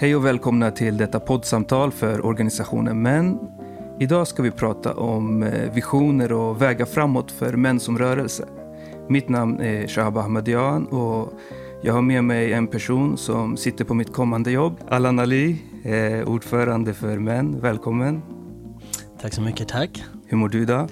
Hej 0.00 0.16
och 0.16 0.24
välkomna 0.24 0.70
till 0.70 0.96
detta 0.96 1.20
poddsamtal 1.20 1.92
för 1.92 2.26
organisationen 2.26 3.02
Män. 3.02 3.38
Idag 4.00 4.26
ska 4.28 4.42
vi 4.42 4.50
prata 4.50 4.94
om 4.94 5.42
eh, 5.42 5.72
visioner 5.72 6.32
och 6.32 6.62
vägar 6.62 6.86
framåt 6.86 7.32
för 7.32 7.52
män 7.52 7.80
som 7.80 7.98
rörelse. 7.98 8.44
Mitt 9.08 9.28
namn 9.28 9.60
är 9.60 9.86
Shahab 9.86 10.16
Ahmadian 10.16 10.86
och 10.86 11.32
jag 11.82 11.94
har 11.94 12.02
med 12.02 12.24
mig 12.24 12.52
en 12.52 12.66
person 12.66 13.16
som 13.16 13.56
sitter 13.56 13.84
på 13.84 13.94
mitt 13.94 14.12
kommande 14.12 14.50
jobb. 14.50 14.76
Allan 14.88 15.18
Ali, 15.18 15.62
eh, 15.84 16.28
ordförande 16.28 16.94
för 16.94 17.18
Män. 17.18 17.60
Välkommen. 17.60 18.22
Tack 19.20 19.34
så 19.34 19.40
mycket, 19.40 19.68
tack. 19.68 20.04
Hur 20.26 20.36
mår 20.36 20.48
du 20.48 20.62
idag? 20.62 20.88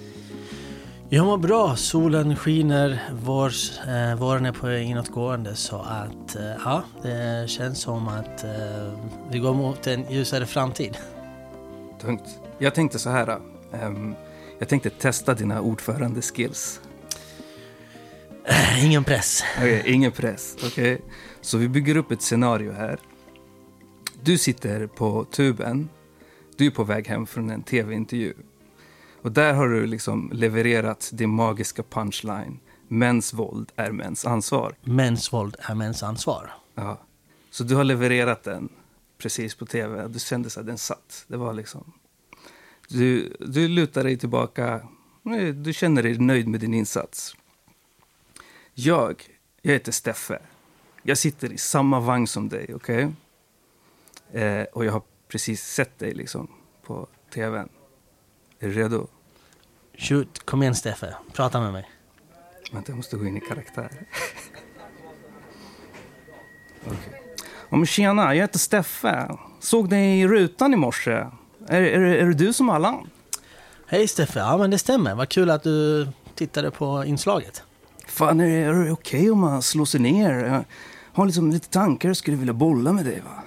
Jag 1.08 1.26
mår 1.26 1.38
bra. 1.38 1.76
Solen 1.76 2.36
skiner, 2.36 3.10
vår, 3.22 3.52
eh, 3.88 4.18
våren 4.18 4.46
är 4.46 4.52
på 4.52 4.72
inåtgående 4.72 5.56
så 5.56 5.76
att 5.76 6.36
eh, 6.36 6.52
ja, 6.64 6.82
det 7.02 7.50
känns 7.50 7.80
som 7.80 8.08
att 8.08 8.44
eh, 8.44 8.98
vi 9.30 9.38
går 9.38 9.54
mot 9.54 9.86
en 9.86 10.10
ljusare 10.10 10.46
framtid. 10.46 10.98
Tungt. 12.00 12.40
Jag 12.58 12.74
tänkte 12.74 12.98
så 12.98 13.10
här. 13.10 13.40
Um, 13.82 14.14
jag 14.58 14.68
tänkte 14.68 14.90
testa 14.90 15.34
dina 15.34 15.60
ordförandeskills. 15.60 16.80
Ingen 18.82 19.04
press. 19.04 19.42
Okay, 19.56 19.82
ingen 19.84 20.12
press. 20.12 20.56
Okay. 20.66 20.98
Så 21.40 21.58
vi 21.58 21.68
bygger 21.68 21.96
upp 21.96 22.10
ett 22.10 22.22
scenario 22.22 22.72
här. 22.72 22.98
Du 24.22 24.38
sitter 24.38 24.86
på 24.86 25.24
tuben. 25.24 25.88
Du 26.56 26.66
är 26.66 26.70
på 26.70 26.84
väg 26.84 27.08
hem 27.08 27.26
från 27.26 27.50
en 27.50 27.62
tv-intervju. 27.62 28.34
Och 29.26 29.32
där 29.32 29.54
har 29.54 29.68
du 29.68 29.86
liksom 29.86 30.30
levererat 30.32 31.10
din 31.12 31.30
magiska 31.30 31.82
punchline. 31.82 32.60
Mäns 32.88 33.34
våld 33.34 33.72
är 33.76 33.90
mäns 33.90 34.24
ansvar. 34.26 34.74
Mäns 34.82 35.32
våld 35.32 35.56
är 35.58 35.74
mäns 35.74 36.02
ansvar. 36.02 36.52
Ja. 36.74 37.00
Så 37.50 37.64
du 37.64 37.74
har 37.74 37.84
levererat 37.84 38.42
den 38.42 38.68
precis 39.18 39.54
på 39.54 39.66
tv. 39.66 40.08
Du 40.08 40.18
kände 40.18 40.50
att 40.56 40.66
den 40.66 40.78
satt. 40.78 41.24
Det 41.28 41.36
var 41.36 41.52
liksom... 41.52 41.92
Du, 42.88 43.36
du 43.40 43.68
lutar 43.68 44.04
dig 44.04 44.18
tillbaka. 44.18 44.88
Du 45.54 45.72
känner 45.72 46.02
dig 46.02 46.18
nöjd 46.18 46.48
med 46.48 46.60
din 46.60 46.74
insats. 46.74 47.36
Jag, 48.74 49.22
jag 49.62 49.72
heter 49.72 49.92
Steffe. 49.92 50.38
Jag 51.02 51.18
sitter 51.18 51.52
i 51.52 51.58
samma 51.58 52.00
vagn 52.00 52.26
som 52.26 52.48
dig, 52.48 52.74
okej? 52.74 53.12
Okay? 54.30 54.42
Eh, 54.42 54.64
och 54.64 54.84
jag 54.84 54.92
har 54.92 55.02
precis 55.28 55.64
sett 55.64 55.98
dig 55.98 56.14
liksom 56.14 56.48
på 56.82 57.06
tvn. 57.34 57.68
Är 58.58 58.68
du 58.68 58.72
redo? 58.74 59.08
Shoot, 59.98 60.46
kom 60.46 60.62
igen 60.62 60.74
Steffe. 60.74 61.14
Prata 61.32 61.60
med 61.60 61.72
mig. 61.72 61.90
Vänta, 62.72 62.92
jag 62.92 62.96
måste 62.96 63.16
gå 63.16 63.26
in 63.26 63.36
i 63.36 63.40
karaktär. 63.40 63.90
okay. 66.84 67.20
Om 67.68 67.86
tjena, 67.86 68.34
jag 68.34 68.42
heter 68.42 68.58
Steffe. 68.58 69.28
Såg 69.60 69.90
dig 69.90 70.20
i 70.20 70.28
rutan 70.28 70.74
i 70.74 70.76
morse. 70.76 71.26
Är, 71.68 71.82
är, 71.82 72.00
är 72.00 72.26
det 72.26 72.34
du 72.34 72.52
som 72.52 72.70
Allan? 72.70 73.10
Hej 73.86 74.08
Steffe, 74.08 74.38
ja 74.38 74.56
men 74.56 74.70
det 74.70 74.78
stämmer. 74.78 75.14
Vad 75.14 75.28
kul 75.28 75.50
att 75.50 75.62
du 75.62 76.08
tittade 76.34 76.70
på 76.70 77.04
inslaget. 77.04 77.62
Fan, 78.06 78.40
är 78.40 78.72
det, 78.72 78.92
okej 78.92 79.20
okay 79.20 79.30
om 79.30 79.38
man 79.38 79.62
slår 79.62 79.84
sig 79.84 80.00
ner? 80.00 80.32
Jag 80.32 80.64
har 81.12 81.26
liksom 81.26 81.50
lite 81.50 81.68
tankar 81.68 82.10
och 82.10 82.16
skulle 82.16 82.36
vilja 82.36 82.52
bolla 82.52 82.92
med 82.92 83.04
dig 83.04 83.20
va? 83.20 83.42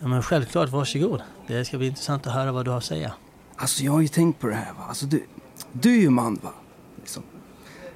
Ja 0.00 0.08
men 0.08 0.22
självklart, 0.22 0.68
varsågod. 0.68 1.22
Det 1.46 1.64
ska 1.64 1.78
bli 1.78 1.86
intressant 1.86 2.26
att 2.26 2.32
höra 2.32 2.52
vad 2.52 2.64
du 2.64 2.70
har 2.70 2.78
att 2.78 2.84
säga. 2.84 3.12
Alltså 3.56 3.84
jag 3.84 3.92
har 3.92 4.00
ju 4.00 4.08
tänkt 4.08 4.40
på 4.40 4.46
det 4.46 4.54
här 4.54 4.72
va. 4.72 4.84
Alltså 4.88 5.06
du, 5.06 5.26
du 5.82 5.96
är 5.96 6.00
ju 6.00 6.10
man 6.10 6.38
va? 6.42 6.52
Liksom. 6.96 7.22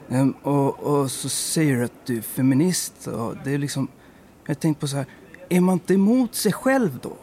Um, 0.09 0.33
och, 0.43 0.81
och 0.81 1.11
så 1.11 1.29
säger 1.29 1.77
du 1.77 1.85
att 1.85 2.07
du 2.07 2.19
är 2.19 2.23
feminist 2.23 3.07
och 3.07 3.37
det 3.45 3.55
är 3.55 3.59
liksom... 3.59 3.89
Jag 4.47 4.61
tänkte 4.61 4.81
på 4.81 4.89
så 4.89 4.97
här, 4.97 5.07
är 5.49 5.61
man 5.61 5.73
inte 5.73 5.95
emot 5.95 6.35
sig 6.35 6.53
själv 6.53 6.99
då? 7.03 7.17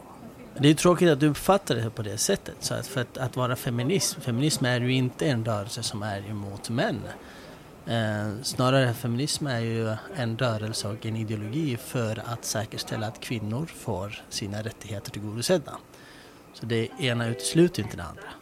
Det 0.58 0.68
är 0.68 0.74
tråkigt 0.74 1.08
att 1.08 1.20
du 1.20 1.28
uppfattar 1.28 1.74
det 1.74 1.90
på 1.90 2.02
det 2.02 2.18
sättet. 2.18 2.56
Så 2.60 2.74
att 2.74 2.86
för 2.86 3.00
att, 3.00 3.18
att 3.18 3.36
vara 3.36 3.56
feminist, 3.56 4.14
feminism 4.14 4.64
är 4.64 4.80
ju 4.80 4.92
inte 4.92 5.26
en 5.26 5.44
rörelse 5.44 5.82
som 5.82 6.02
är 6.02 6.30
emot 6.30 6.70
män. 6.70 7.00
Eh, 7.86 8.42
snarare 8.42 8.94
feminism 8.94 9.46
är 9.46 9.60
ju 9.60 9.96
en 10.16 10.38
rörelse 10.38 10.88
och 10.88 11.06
en 11.06 11.16
ideologi 11.16 11.76
för 11.76 12.22
att 12.26 12.44
säkerställa 12.44 13.06
att 13.06 13.20
kvinnor 13.20 13.66
får 13.66 14.22
sina 14.28 14.62
rättigheter 14.62 15.10
tillgodosedda. 15.10 15.78
Så 16.54 16.66
det 16.66 16.88
ena 16.98 17.26
utesluter 17.26 17.82
inte 17.82 17.96
det 17.96 18.04
andra. 18.04 18.39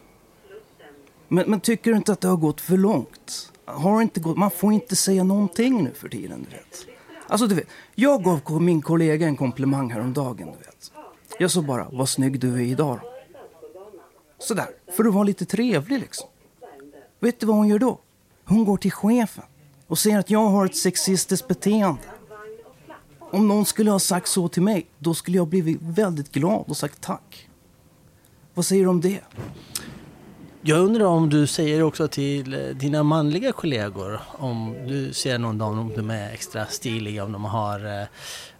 Men, 1.28 1.50
men, 1.50 1.60
tycker 1.60 1.90
du 1.90 1.96
inte 1.96 2.12
att 2.12 2.20
det 2.20 2.28
har 2.28 2.36
gått 2.36 2.60
för 2.60 2.76
långt? 2.76 3.52
Har 3.64 4.02
inte 4.02 4.20
gått, 4.20 4.36
man 4.36 4.50
får 4.50 4.72
inte 4.72 4.96
säga 4.96 5.24
någonting 5.24 5.84
nu 5.84 5.92
för 5.94 6.08
tiden, 6.08 6.46
du 6.50 6.56
vet. 6.56 6.86
Alltså, 7.26 7.46
du 7.46 7.54
vet, 7.54 7.66
jag 7.94 8.24
gav 8.24 8.62
min 8.62 8.82
kollega 8.82 9.26
en 9.26 9.36
komplimang 9.36 9.90
häromdagen, 9.90 10.46
du 10.46 10.64
vet. 10.64 10.92
Jag 11.38 11.50
sa 11.50 11.62
bara, 11.62 11.88
vad 11.92 12.08
snygg 12.08 12.40
du 12.40 12.54
är 12.54 12.60
idag. 12.60 13.00
Sådär, 14.38 14.68
för 14.96 15.04
att 15.04 15.14
vara 15.14 15.24
lite 15.24 15.44
trevlig 15.44 16.00
liksom. 16.00 16.28
Vet 17.20 17.40
du 17.40 17.46
vad 17.46 17.56
hon 17.56 17.68
gör 17.68 17.78
då? 17.78 18.00
Hon 18.44 18.64
går 18.64 18.76
till 18.76 18.92
chefen 18.92 19.44
och 19.86 19.98
säger 19.98 20.18
att 20.18 20.30
jag 20.30 20.46
har 20.48 20.66
ett 20.66 20.76
sexistiskt 20.76 21.48
beteende. 21.48 22.00
Om 23.18 23.48
någon 23.48 23.64
skulle 23.64 23.90
ha 23.90 23.98
sagt 23.98 24.28
så 24.28 24.48
till 24.48 24.62
mig, 24.62 24.86
då 24.98 25.14
skulle 25.14 25.36
jag 25.36 25.48
blivit 25.48 25.78
väldigt 25.80 26.32
glad 26.32 26.64
och 26.68 26.76
sagt 26.76 27.00
tack. 27.00 27.48
Vad 28.54 28.66
säger 28.66 28.82
du 28.82 28.88
om 28.88 29.00
det? 29.00 29.20
Jag 30.68 30.78
undrar 30.80 31.04
om 31.04 31.30
du 31.30 31.46
säger 31.46 31.82
också 31.82 32.08
till 32.08 32.54
eh, 32.54 32.60
dina 32.60 33.02
manliga 33.02 33.52
kollegor 33.52 34.20
om 34.32 34.76
du 34.86 35.12
ser 35.12 35.38
någon 35.38 35.58
dag 35.58 35.78
om 35.78 35.92
de 35.96 36.10
är 36.10 36.32
extra 36.32 36.66
stiliga, 36.66 37.24
om 37.24 37.32
de 37.32 37.44
har, 37.44 38.00
eh, 38.00 38.06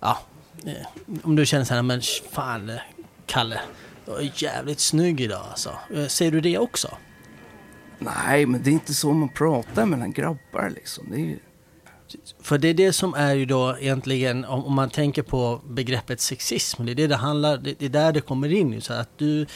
ja, 0.00 0.18
eh, 0.66 1.18
om 1.22 1.36
du 1.36 1.46
känner 1.46 1.64
så 1.64 1.74
här, 1.74 1.82
men 1.82 2.00
fan 2.30 2.72
Kalle, 3.26 3.60
du 4.06 4.12
är 4.12 4.30
jävligt 4.34 4.80
snygg 4.80 5.20
idag 5.20 5.42
alltså. 5.50 5.70
Säger 6.08 6.32
du 6.32 6.40
det 6.40 6.58
också? 6.58 6.88
Nej, 7.98 8.46
men 8.46 8.62
det 8.62 8.70
är 8.70 8.72
inte 8.72 8.94
så 8.94 9.12
man 9.12 9.28
pratar 9.28 9.86
mellan 9.86 10.12
grabbar 10.12 10.72
liksom. 10.74 11.06
Det 11.10 11.16
är 11.16 11.20
ju... 11.20 11.38
För 12.42 12.58
det 12.58 12.68
är 12.68 12.74
det 12.74 12.92
som 12.92 13.14
är 13.14 13.34
ju 13.34 13.44
då 13.44 13.76
egentligen, 13.80 14.44
om, 14.44 14.64
om 14.64 14.74
man 14.74 14.90
tänker 14.90 15.22
på 15.22 15.60
begreppet 15.68 16.20
sexism, 16.20 16.86
det 16.86 16.92
är 16.92 16.94
det 16.94 17.06
det 17.06 17.16
handlar, 17.16 17.56
det, 17.56 17.78
det 17.78 17.84
är 17.84 17.90
där 17.90 18.12
det 18.12 18.20
kommer 18.20 18.52
in. 18.52 18.80
Så 18.80 18.92
att 18.92 19.18
du 19.18 19.46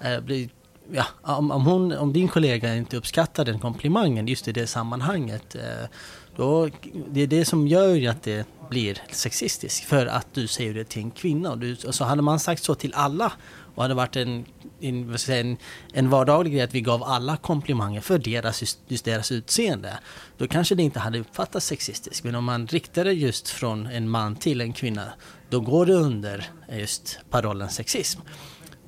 eh, 0.00 0.20
blir 0.20 0.48
ja, 0.92 1.04
om, 1.22 1.50
om, 1.50 1.66
hon, 1.66 1.92
om 1.92 2.12
din 2.12 2.28
kollega 2.28 2.74
inte 2.74 2.96
uppskattar 2.96 3.44
den 3.44 3.58
komplimangen 3.58 4.26
just 4.26 4.48
i 4.48 4.52
det 4.52 4.66
sammanhanget, 4.66 5.54
eh, 5.54 5.88
då, 6.36 6.68
det 7.10 7.20
är 7.20 7.26
det 7.26 7.44
som 7.44 7.68
gör 7.68 8.08
att 8.08 8.22
det 8.22 8.46
blir 8.70 9.02
sexistiskt. 9.12 9.84
För 9.84 10.06
att 10.06 10.26
du 10.34 10.46
säger 10.46 10.74
det 10.74 10.84
till 10.84 11.02
en 11.02 11.10
kvinna. 11.10 11.50
Och, 11.50 11.58
du, 11.58 11.76
och 11.86 11.94
så 11.94 12.04
hade 12.04 12.22
man 12.22 12.40
sagt 12.40 12.62
så 12.62 12.74
till 12.74 12.94
alla 12.94 13.32
och 13.74 13.82
hade 13.82 13.94
varit 13.94 14.16
en, 14.16 14.44
en, 14.80 15.16
en, 15.28 15.56
en 15.92 16.10
vardaglig 16.10 16.52
grej 16.52 16.62
att 16.62 16.74
vi 16.74 16.80
gav 16.80 17.02
alla 17.02 17.36
komplimanger 17.36 18.00
för 18.00 18.18
deras, 18.18 18.78
just 18.88 19.04
deras 19.04 19.32
utseende. 19.32 19.98
Då 20.38 20.48
kanske 20.48 20.74
det 20.74 20.82
inte 20.82 20.98
hade 20.98 21.18
uppfattats 21.18 21.66
sexistiskt. 21.66 22.24
Men 22.24 22.34
om 22.34 22.44
man 22.44 22.66
riktar 22.66 23.04
det 23.04 23.12
just 23.12 23.48
från 23.48 23.86
en 23.86 24.08
man 24.08 24.36
till 24.36 24.60
en 24.60 24.72
kvinna, 24.72 25.12
då 25.50 25.60
går 25.60 25.86
det 25.86 25.94
under 25.94 26.46
eh, 26.68 26.78
just 26.78 27.18
parollen 27.30 27.68
sexism. 27.68 28.20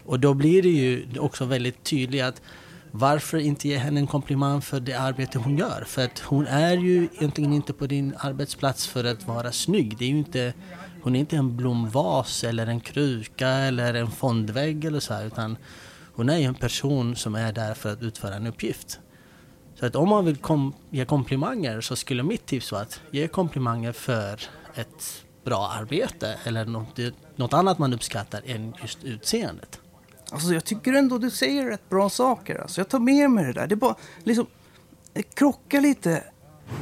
Och 0.05 0.21
då 0.21 0.35
blir 0.35 0.63
det 0.63 0.69
ju 0.69 1.19
också 1.19 1.45
väldigt 1.45 1.85
tydligt 1.85 2.23
att 2.23 2.43
varför 2.91 3.39
inte 3.39 3.69
ge 3.69 3.77
henne 3.77 4.01
en 4.01 4.07
komplimang 4.07 4.63
för 4.63 4.81
det 4.81 4.95
arbete 4.95 5.39
hon 5.39 5.59
gör? 5.59 5.85
För 5.87 6.05
att 6.05 6.19
hon 6.19 6.47
är 6.47 6.77
ju 6.77 7.09
egentligen 7.19 7.53
inte 7.53 7.73
på 7.73 7.87
din 7.87 8.15
arbetsplats 8.19 8.87
för 8.87 9.05
att 9.05 9.27
vara 9.27 9.53
snygg. 9.53 9.99
Det 9.99 10.05
är 10.05 10.09
ju 10.09 10.19
inte, 10.19 10.55
hon 11.03 11.17
är 11.17 11.21
inte 11.21 11.37
en 11.37 11.57
blomvas 11.57 12.45
eller 12.45 12.67
en 12.67 12.81
kruka 12.81 13.49
eller 13.49 13.95
en 13.95 14.11
fondvägg 14.11 14.85
eller 14.85 15.01
så 15.01 15.15
här, 15.15 15.27
utan 15.27 15.57
hon 16.15 16.29
är 16.29 16.39
ju 16.39 16.45
en 16.45 16.55
person 16.55 17.17
som 17.17 17.35
är 17.35 17.53
där 17.53 17.75
för 17.75 17.93
att 17.93 18.03
utföra 18.03 18.35
en 18.35 18.47
uppgift. 18.47 18.99
Så 19.75 19.87
att 19.87 19.97
om 19.97 20.09
man 20.09 20.25
vill 20.25 20.37
kom, 20.37 20.75
ge 20.91 21.05
komplimanger 21.05 21.81
så 21.81 21.97
skulle 21.97 22.23
mitt 22.23 22.47
tips 22.47 22.73
vara 22.73 22.83
att 22.83 23.01
ge 23.11 23.29
komplimanger 23.29 23.93
för 23.93 24.41
ett 24.75 25.25
bra 25.45 25.69
arbete 25.69 26.39
eller 26.45 26.65
något, 26.65 26.99
något 27.37 27.53
annat 27.53 27.79
man 27.79 27.93
uppskattar 27.93 28.43
än 28.47 28.75
just 28.83 29.05
utseendet. 29.05 29.81
Alltså 30.31 30.55
jag 30.55 30.65
tycker 30.65 30.93
ändå 30.93 31.19
du 31.19 31.31
säger 31.31 31.67
rätt 31.67 31.89
bra 31.89 32.11
saker. 32.11 32.61
Alltså 32.61 32.81
jag 32.81 32.89
tar 32.89 32.99
med 32.99 33.31
mig 33.31 33.45
det 33.45 33.53
där. 33.53 33.67
Det 33.67 33.77
bara 33.77 33.95
liksom, 34.25 34.47
krockar 35.35 35.81
lite 35.81 36.25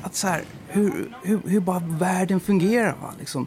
att 0.03 0.15
så 0.15 0.29
här, 0.29 0.45
hur, 0.69 1.17
hur, 1.23 1.41
hur 1.45 1.61
bara 1.61 1.79
världen 1.79 2.41
fungerar. 2.41 2.97
Va? 3.03 3.15
Liksom, 3.19 3.47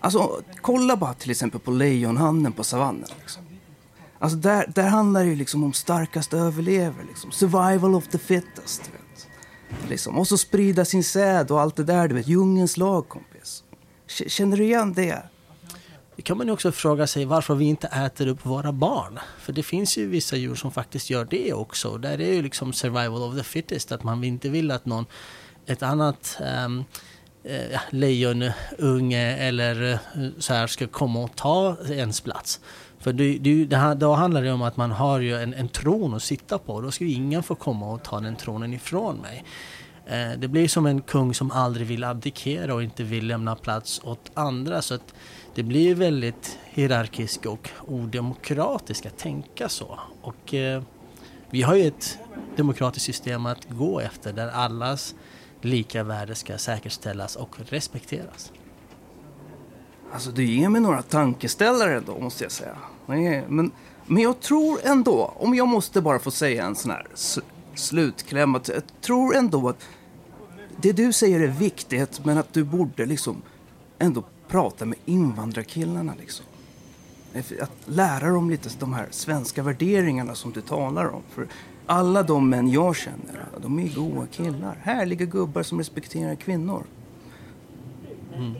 alltså, 0.00 0.40
kolla 0.60 0.96
bara 0.96 1.14
till 1.14 1.30
exempel 1.30 1.60
på 1.60 1.70
lejonhanden 1.70 2.52
på 2.52 2.64
savannen. 2.64 3.08
Liksom. 3.20 3.42
Alltså 4.18 4.38
där, 4.38 4.72
där 4.74 4.88
handlar 4.88 5.20
det 5.20 5.28
ju 5.28 5.36
liksom 5.36 5.64
om 5.64 5.72
starkast 5.72 6.34
överlever. 6.34 7.04
Liksom. 7.08 7.32
Survival 7.32 7.94
of 7.94 8.08
the 8.08 8.18
fittest. 8.18 8.80
Vet. 8.80 9.28
Liksom. 9.88 10.18
Och 10.18 10.28
så 10.28 10.38
sprida 10.38 10.84
sin 10.84 11.04
säd 11.04 11.50
och 11.50 11.60
allt 11.60 11.76
det 11.76 11.84
där. 11.84 12.08
Du 12.08 12.14
vet, 12.14 12.28
djungelns 12.28 12.76
lag, 12.76 13.08
kompis. 13.08 13.64
Känner 14.06 14.56
du 14.56 14.64
igen 14.64 14.92
det? 14.92 15.22
Det 16.16 16.22
kan 16.22 16.38
man 16.38 16.46
ju 16.46 16.52
också 16.52 16.72
fråga 16.72 17.06
sig 17.06 17.24
varför 17.24 17.54
vi 17.54 17.64
inte 17.64 17.86
äter 17.86 18.26
upp 18.26 18.46
våra 18.46 18.72
barn. 18.72 19.18
För 19.38 19.52
det 19.52 19.62
finns 19.62 19.98
ju 19.98 20.06
vissa 20.06 20.36
djur 20.36 20.54
som 20.54 20.70
faktiskt 20.70 21.10
gör 21.10 21.24
det 21.24 21.52
också. 21.52 21.96
Där 21.96 22.20
är 22.20 22.32
ju 22.32 22.42
liksom 22.42 22.72
survival 22.72 23.22
of 23.22 23.36
the 23.36 23.42
fittest, 23.42 23.92
att 23.92 24.04
man 24.04 24.24
inte 24.24 24.48
vill 24.48 24.70
att 24.70 24.86
någon, 24.86 25.06
ett 25.66 25.82
annat 25.82 26.38
um, 26.66 26.84
eh, 27.44 27.80
lejonunge 27.90 29.36
eller 29.36 29.92
eh, 29.92 29.98
så 30.38 30.54
här 30.54 30.66
ska 30.66 30.86
komma 30.86 31.24
och 31.24 31.36
ta 31.36 31.76
ens 31.88 32.20
plats. 32.20 32.60
För 32.98 33.12
det, 33.12 33.38
det, 33.38 33.64
det, 33.64 33.94
då 33.94 34.12
handlar 34.12 34.42
det 34.42 34.52
om 34.52 34.62
att 34.62 34.76
man 34.76 34.90
har 34.90 35.20
ju 35.20 35.36
en, 35.36 35.54
en 35.54 35.68
tron 35.68 36.14
att 36.14 36.22
sitta 36.22 36.58
på. 36.58 36.80
Då 36.80 36.90
ska 36.90 37.04
ju 37.04 37.12
ingen 37.12 37.42
få 37.42 37.54
komma 37.54 37.92
och 37.92 38.02
ta 38.02 38.20
den 38.20 38.36
tronen 38.36 38.74
ifrån 38.74 39.16
mig. 39.16 39.44
Eh, 40.06 40.30
det 40.38 40.48
blir 40.48 40.68
som 40.68 40.86
en 40.86 41.00
kung 41.00 41.34
som 41.34 41.50
aldrig 41.50 41.86
vill 41.86 42.04
abdikera 42.04 42.74
och 42.74 42.82
inte 42.82 43.02
vill 43.02 43.26
lämna 43.26 43.56
plats 43.56 44.00
åt 44.04 44.30
andra. 44.34 44.82
Så 44.82 44.94
att 44.94 45.14
det 45.54 45.62
blir 45.62 45.94
väldigt 45.94 46.58
hierarkiskt 46.64 47.46
och 47.46 47.70
odemokratiskt 47.86 49.06
att 49.06 49.18
tänka 49.18 49.68
så. 49.68 50.00
Och 50.22 50.54
eh, 50.54 50.82
vi 51.50 51.62
har 51.62 51.74
ju 51.74 51.86
ett 51.86 52.18
demokratiskt 52.56 53.06
system 53.06 53.46
att 53.46 53.68
gå 53.68 54.00
efter 54.00 54.32
där 54.32 54.48
allas 54.48 55.14
lika 55.60 56.02
värde 56.02 56.34
ska 56.34 56.58
säkerställas 56.58 57.36
och 57.36 57.56
respekteras. 57.68 58.52
Alltså 60.12 60.30
du 60.30 60.44
ger 60.44 60.68
mig 60.68 60.80
några 60.80 61.02
tankeställare 61.02 62.00
då 62.00 62.18
måste 62.18 62.44
jag 62.44 62.52
säga. 62.52 62.76
Men, 63.06 63.70
men 64.06 64.22
jag 64.22 64.40
tror 64.40 64.78
ändå, 64.84 65.32
om 65.36 65.54
jag 65.54 65.68
måste 65.68 66.00
bara 66.00 66.18
få 66.18 66.30
säga 66.30 66.64
en 66.64 66.74
sån 66.74 66.90
här 66.90 67.06
slutkläm, 67.74 68.54
att 68.54 68.68
jag 68.68 68.82
tror 69.00 69.36
ändå 69.36 69.68
att 69.68 69.84
det 70.76 70.92
du 70.92 71.12
säger 71.12 71.40
är 71.40 71.48
viktigt 71.48 72.24
men 72.24 72.38
att 72.38 72.52
du 72.52 72.64
borde 72.64 73.06
liksom 73.06 73.42
ändå 73.98 74.24
prata 74.48 74.84
med 74.84 74.98
invandrarkillarna 75.04 76.14
liksom. 76.18 76.46
Att 77.60 77.72
lära 77.84 78.30
dem 78.30 78.50
lite 78.50 78.68
de 78.78 78.92
här 78.92 79.06
svenska 79.10 79.62
värderingarna 79.62 80.34
som 80.34 80.52
du 80.52 80.60
talar 80.60 81.06
om. 81.08 81.22
För 81.30 81.46
alla 81.86 82.22
de 82.22 82.50
män 82.50 82.68
jag 82.70 82.96
känner, 82.96 83.46
de 83.62 83.78
är 83.78 83.94
goa 83.94 84.26
killar. 84.26 84.78
Härliga 84.82 85.24
gubbar 85.24 85.62
som 85.62 85.78
respekterar 85.78 86.34
kvinnor. 86.34 86.84
Mm. 88.34 88.54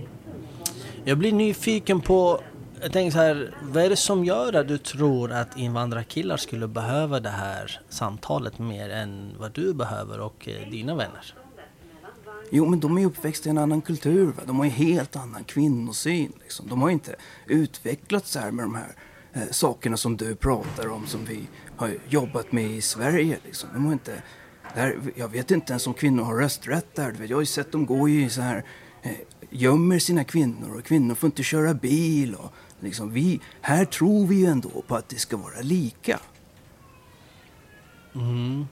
Jag 1.05 1.19
blir 1.19 1.33
nyfiken 1.33 2.01
på, 2.01 2.41
jag 2.83 2.93
tänker 2.93 3.11
så 3.11 3.19
här, 3.19 3.55
vad 3.63 3.85
är 3.85 3.91
det 3.91 3.97
som 3.97 4.25
gör 4.25 4.53
att 4.53 4.69
du 4.69 4.79
tror 4.79 5.33
att 5.33 5.59
invandrarkillar 5.59 6.37
skulle 6.37 6.69
behöva 6.69 7.21
det 7.21 7.29
här 7.29 7.81
samtalet 7.89 8.59
mer 8.59 8.91
än 8.91 9.35
vad 9.39 9.53
du 9.53 9.75
behöver 9.75 10.21
och 10.21 10.49
eh, 10.49 10.71
dina 10.71 10.95
vänner? 10.95 11.35
Jo, 12.51 12.67
men 12.67 12.81
de 12.81 12.99
är 12.99 13.07
uppväxta 13.07 13.49
i 13.49 13.51
en 13.51 13.59
annan 13.59 13.81
kultur. 13.81 14.27
Va? 14.27 14.43
De 14.47 14.59
har 14.59 14.65
en 14.65 14.71
helt 14.71 15.17
annan 15.17 15.45
kvinnosyn. 15.45 16.33
Liksom. 16.43 16.69
De 16.69 16.83
har 16.83 16.91
inte 16.91 17.17
utvecklats 17.47 18.37
här 18.37 18.51
med 18.51 18.65
de 18.65 18.75
här 18.75 18.95
eh, 19.33 19.51
sakerna 19.51 19.97
som 19.97 20.17
du 20.17 20.35
pratar 20.35 20.89
om 20.89 21.07
som 21.07 21.25
vi 21.25 21.49
har 21.77 21.91
jobbat 22.09 22.53
med 22.53 22.71
i 22.71 22.81
Sverige. 22.81 23.39
Liksom. 23.45 23.69
De 23.75 23.85
har 23.85 23.93
inte, 23.93 24.23
där, 24.75 24.99
jag 25.15 25.29
vet 25.29 25.51
inte 25.51 25.73
ens 25.73 25.87
om 25.87 25.95
kvinnor 25.95 26.23
har 26.23 26.37
rösträtt 26.37 26.95
där. 26.95 27.17
Jag 27.29 27.37
har 27.37 27.43
ju 27.43 27.47
sett 27.47 27.73
dem 27.73 27.87
gå 27.87 28.09
i 28.09 28.31
så 28.31 28.41
här, 28.41 28.65
eh, 29.03 29.13
gömmer 29.51 29.99
sina 29.99 30.25
kvinnor 30.25 30.77
och 30.79 30.85
kvinnor 30.85 31.15
får 31.15 31.27
inte 31.27 31.43
köra 31.43 31.75
bil. 31.75 32.35
Och, 32.35 32.53
liksom, 32.83 33.13
vi, 33.13 33.41
här 33.61 33.85
tror 33.85 34.27
vi 34.27 34.37
ju 34.37 34.47
ändå 34.47 34.83
på 34.87 34.97
att 34.97 35.09
det 35.09 35.17
ska 35.17 35.37
vara 35.37 35.61
lika. 35.61 36.21
Mm. 38.15 38.67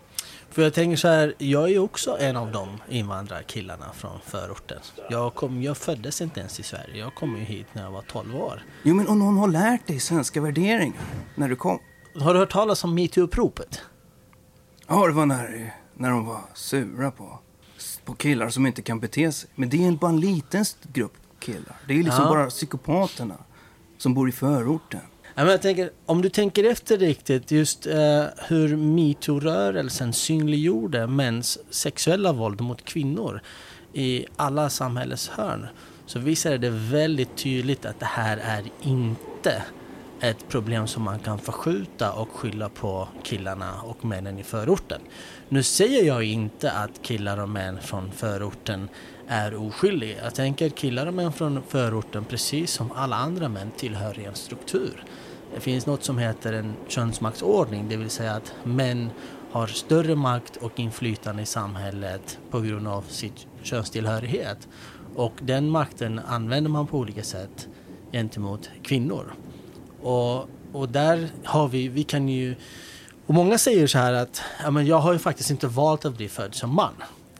För 0.51 0.63
jag 0.63 0.75
tänker 0.75 0.97
så 0.97 1.09
här, 1.09 1.35
jag 1.39 1.65
är 1.65 1.69
ju 1.69 1.79
också 1.79 2.17
en 2.21 2.37
av 2.37 2.53
de 2.53 2.69
invandrarkillarna 2.89 3.93
från 3.93 4.21
förorten. 4.27 4.79
Jag, 5.11 5.35
kom, 5.35 5.63
jag 5.63 5.77
föddes 5.77 6.21
inte 6.21 6.41
ens 6.41 6.61
i 6.61 6.63
Sverige, 6.63 6.99
jag 6.99 7.15
kom 7.15 7.37
ju 7.37 7.45
hit 7.45 7.67
när 7.73 7.83
jag 7.83 7.91
var 7.91 8.03
12 8.03 8.37
år. 8.37 8.63
Jo 8.83 8.95
men 8.95 9.09
och 9.09 9.17
någon 9.17 9.39
har 9.39 9.49
lärt 9.49 9.87
dig 9.87 10.01
svenska 10.01 10.41
värderingar 10.41 11.03
när 11.35 11.49
du 11.49 11.57
kom. 11.57 11.79
Har 12.15 12.35
du 12.35 12.41
hört 12.41 12.53
talas 12.53 12.85
om 12.85 12.99
metoo-uppropet? 12.99 13.81
Ja, 14.87 15.07
det 15.07 15.13
var 15.13 15.27
när, 15.27 15.75
när 15.95 16.11
de 16.11 16.27
var 16.27 16.41
sura 16.55 17.11
på, 17.11 17.39
på 18.05 18.15
killar 18.15 18.49
som 18.49 18.67
inte 18.67 18.83
kan 18.83 19.01
bete 19.01 19.33
sig. 19.33 19.51
Men 19.55 19.69
det 19.69 19.87
är 19.87 19.93
bara 19.93 20.11
en 20.11 20.21
liten 20.21 20.65
grupp 20.93 21.17
killar. 21.39 21.77
Det 21.89 21.95
är 21.95 22.03
liksom 22.03 22.25
ja. 22.25 22.29
bara 22.29 22.51
psykopaterna 22.51 23.35
som 24.01 24.15
bor 24.15 24.29
i 24.29 24.33
förorten. 24.33 25.01
Ja, 25.23 25.43
men 25.43 25.49
jag 25.49 25.63
tänker, 25.63 25.91
om 26.07 26.23
du 26.23 26.29
tänker 26.29 26.65
efter 26.65 26.99
riktigt, 26.99 27.51
just 27.51 27.87
eh, 27.87 28.25
hur 28.49 28.77
metoo-rörelsen 28.77 30.13
synliggjorde 30.13 31.07
mäns 31.07 31.59
sexuella 31.71 32.33
våld 32.33 32.61
mot 32.61 32.85
kvinnor 32.85 33.41
i 33.93 34.27
alla 34.37 34.71
samhällets 34.71 35.29
hörn 35.29 35.67
så 36.07 36.19
visar 36.19 36.59
det 36.59 36.71
väldigt 36.71 37.37
tydligt 37.37 37.85
att 37.85 38.01
det 38.01 38.07
här 38.07 38.37
är 38.37 38.63
inte 38.83 39.63
ett 40.21 40.49
problem 40.49 40.87
som 40.87 41.03
man 41.03 41.19
kan 41.19 41.39
förskjuta 41.39 42.13
och 42.13 42.29
skylla 42.31 42.69
på 42.69 43.09
killarna 43.23 43.83
och 43.83 44.05
männen 44.05 44.39
i 44.39 44.43
förorten. 44.43 45.01
Nu 45.49 45.63
säger 45.63 46.05
jag 46.05 46.25
inte 46.25 46.73
att 46.73 47.03
killar 47.03 47.41
och 47.41 47.49
män 47.49 47.79
från 47.81 48.13
förorten 48.13 48.89
är 49.31 49.55
oskyldig. 49.55 50.17
Jag 50.23 50.35
tänker 50.35 50.69
killar 50.69 51.07
och 51.07 51.15
män 51.15 51.33
från 51.33 51.63
förorten, 51.69 52.25
precis 52.25 52.73
som 52.73 52.93
alla 52.93 53.17
andra 53.17 53.49
män, 53.49 53.71
tillhör 53.77 54.19
en 54.19 54.35
struktur. 54.35 55.05
Det 55.55 55.61
finns 55.61 55.87
något 55.87 56.05
som 56.05 56.19
heter 56.19 56.53
en 56.53 56.75
könsmaktsordning, 56.89 57.89
det 57.89 57.97
vill 57.97 58.11
säga 58.11 58.33
att 58.33 58.55
män 58.65 59.11
har 59.53 59.67
större 59.67 60.15
makt 60.15 60.57
och 60.57 60.81
inflytande 60.81 61.43
i 61.43 61.47
samhället 61.47 62.39
på 62.51 62.61
grund 62.61 62.89
av 62.89 63.03
sitt 63.03 63.47
könstillhörighet. 63.63 64.69
Och 65.17 65.33
den 65.41 65.71
makten 65.71 66.19
använder 66.19 66.71
man 66.71 66.87
på 66.87 66.99
olika 66.99 67.23
sätt 67.23 67.69
gentemot 68.13 68.71
kvinnor. 68.83 69.35
Och, 70.03 70.49
och 70.73 70.89
där 70.89 71.29
har 71.45 71.69
vi, 71.69 71.89
vi 71.89 72.05
kan 72.05 72.29
ju... 72.29 72.55
Och 73.27 73.35
många 73.35 73.59
säger 73.59 73.87
så 73.87 73.99
här 73.99 74.13
att 74.13 74.43
ja, 74.63 74.71
men 74.71 74.87
jag 74.87 74.99
har 74.99 75.13
ju 75.13 75.19
faktiskt 75.19 75.51
inte 75.51 75.67
valt 75.67 76.05
att 76.05 76.17
bli 76.17 76.29
född 76.29 76.55
som 76.55 76.75
man. 76.75 76.93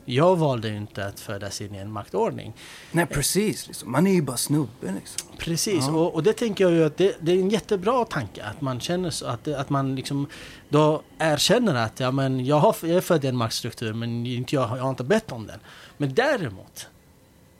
Jag 0.05 0.35
valde 0.35 0.67
ju 0.67 0.77
inte 0.77 1.05
att 1.05 1.19
födas 1.19 1.61
in 1.61 1.75
i 1.75 1.77
en 1.77 1.91
maktordning. 1.91 2.53
Nej, 2.91 3.05
precis. 3.05 3.67
Liksom. 3.67 3.91
Man 3.91 4.07
är 4.07 4.13
ju 4.13 4.21
bara 4.21 4.37
snubbe. 4.37 4.93
Liksom. 4.95 5.27
Precis, 5.37 5.87
ja. 5.87 5.93
och, 5.93 6.15
och, 6.15 6.23
det 6.23 6.33
tänker 6.33 6.63
jag 6.63 6.73
ju 6.73 6.83
att 6.83 6.97
det, 6.97 7.15
det, 7.21 7.31
är 7.31 7.35
en 7.35 7.49
jättebra 7.49 8.05
tanke. 8.05 8.43
Att 8.43 8.61
man 8.61 8.79
känner 8.79 9.09
så, 9.09 9.25
att, 9.25 9.47
att 9.47 9.69
man 9.69 9.95
liksom 9.95 10.27
då 10.69 11.01
erkänner 11.17 11.75
att 11.75 11.99
ja, 11.99 12.11
men 12.11 12.45
jag, 12.45 12.59
har, 12.59 12.75
jag 12.81 12.91
är 12.91 13.01
född 13.01 13.25
i 13.25 13.27
en 13.27 13.37
maktstruktur 13.37 13.93
men 13.93 14.25
inte 14.25 14.55
jag, 14.55 14.77
jag 14.77 14.83
har 14.83 14.89
inte 14.89 15.03
bett 15.03 15.31
om 15.31 15.47
den. 15.47 15.59
Men 15.97 16.13
däremot, 16.13 16.87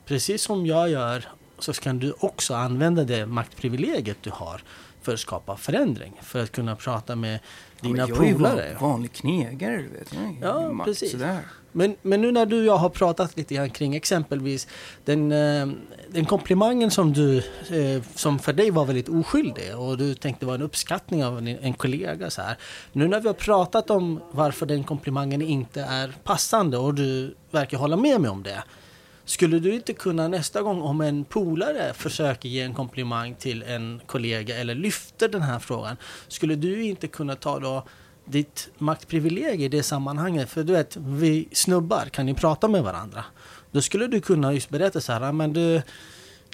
precis 0.06 0.42
som 0.42 0.66
jag 0.66 0.90
gör, 0.90 1.26
så 1.60 1.74
kan 1.74 2.00
du 2.00 2.14
också 2.20 2.54
använda 2.56 3.04
det 3.04 3.26
maktprivilegiet 3.26 4.18
du 4.22 4.30
har 4.30 4.64
för 5.02 5.14
att 5.14 5.20
skapa 5.20 5.58
förändring. 5.58 6.14
För 6.22 6.44
att 6.44 6.52
kunna 6.52 6.76
prata 6.76 7.16
med 7.16 7.40
dina 7.82 8.08
ja, 8.10 8.16
polare. 8.16 8.58
Jag 8.58 8.66
är 8.66 8.70
ju 8.70 8.76
vanlig 8.76 9.14
knegare, 9.14 9.78
du 9.78 9.88
vet. 9.88 10.14
ja, 10.42 10.82
precis. 10.86 11.12
Sådär. 11.12 11.40
Men, 11.72 11.96
men 12.02 12.22
nu 12.22 12.32
när 12.32 12.46
du 12.46 12.60
och 12.60 12.66
jag 12.66 12.78
har 12.78 12.90
pratat 12.90 13.38
lite 13.38 13.56
grann 13.56 13.70
kring 13.70 13.96
exempelvis 13.96 14.68
den, 15.06 15.32
eh, 15.32 15.68
den 16.10 16.26
komplimangen 16.26 16.92
som 16.92 17.14
du, 17.14 17.38
eh, 17.38 18.04
som 18.16 18.40
för 18.40 18.54
dig 18.54 18.72
var 18.72 18.86
väldigt 18.86 19.10
oskyldig 19.10 19.78
och 19.78 19.98
du 19.98 20.16
tänkte 20.16 20.46
var 20.46 20.56
en 20.56 20.62
uppskattning 20.62 21.26
av 21.26 21.38
en, 21.38 21.48
en 21.48 21.74
kollega 21.74 22.30
så 22.30 22.42
här. 22.42 22.58
Nu 22.92 23.08
när 23.08 23.20
vi 23.20 23.28
har 23.28 23.34
pratat 23.34 23.90
om 23.90 24.22
varför 24.32 24.66
den 24.66 24.84
komplimangen 24.84 25.42
inte 25.42 25.82
är 25.82 26.14
passande 26.24 26.78
och 26.78 26.94
du 26.94 27.36
verkar 27.52 27.78
hålla 27.78 27.98
med 27.98 28.22
mig 28.22 28.30
om 28.30 28.44
det. 28.44 28.64
Skulle 29.26 29.60
du 29.60 29.74
inte 29.74 29.94
kunna 29.94 30.28
nästa 30.28 30.62
gång 30.62 30.82
om 30.82 31.02
en 31.02 31.24
polare 31.26 31.94
försöker 31.94 32.50
ge 32.50 32.62
en 32.62 32.74
komplimang 32.74 33.36
till 33.36 33.64
en 33.64 34.02
kollega 34.06 34.58
eller 34.58 34.76
lyfter 34.76 35.30
den 35.30 35.42
här 35.42 35.60
frågan, 35.60 35.98
skulle 36.28 36.56
du 36.56 36.84
inte 36.84 37.08
kunna 37.08 37.36
ta 37.36 37.60
då 37.60 37.84
ditt 38.32 38.70
maktprivilegie 38.78 39.66
i 39.66 39.70
det 39.70 39.84
sammanhanget. 39.84 40.50
För 40.50 40.64
du 40.64 40.74
vet, 40.74 40.96
vi 40.96 41.50
snubbar 41.52 42.06
kan 42.06 42.28
ju 42.28 42.34
prata 42.34 42.68
med 42.68 42.84
varandra. 42.84 43.26
Då 43.72 43.82
skulle 43.82 44.08
du 44.08 44.22
kunna 44.22 44.54
just 44.54 44.70
berätta 44.70 45.02
så 45.02 45.14
här, 45.14 45.32
men 45.32 45.54
du 45.54 45.82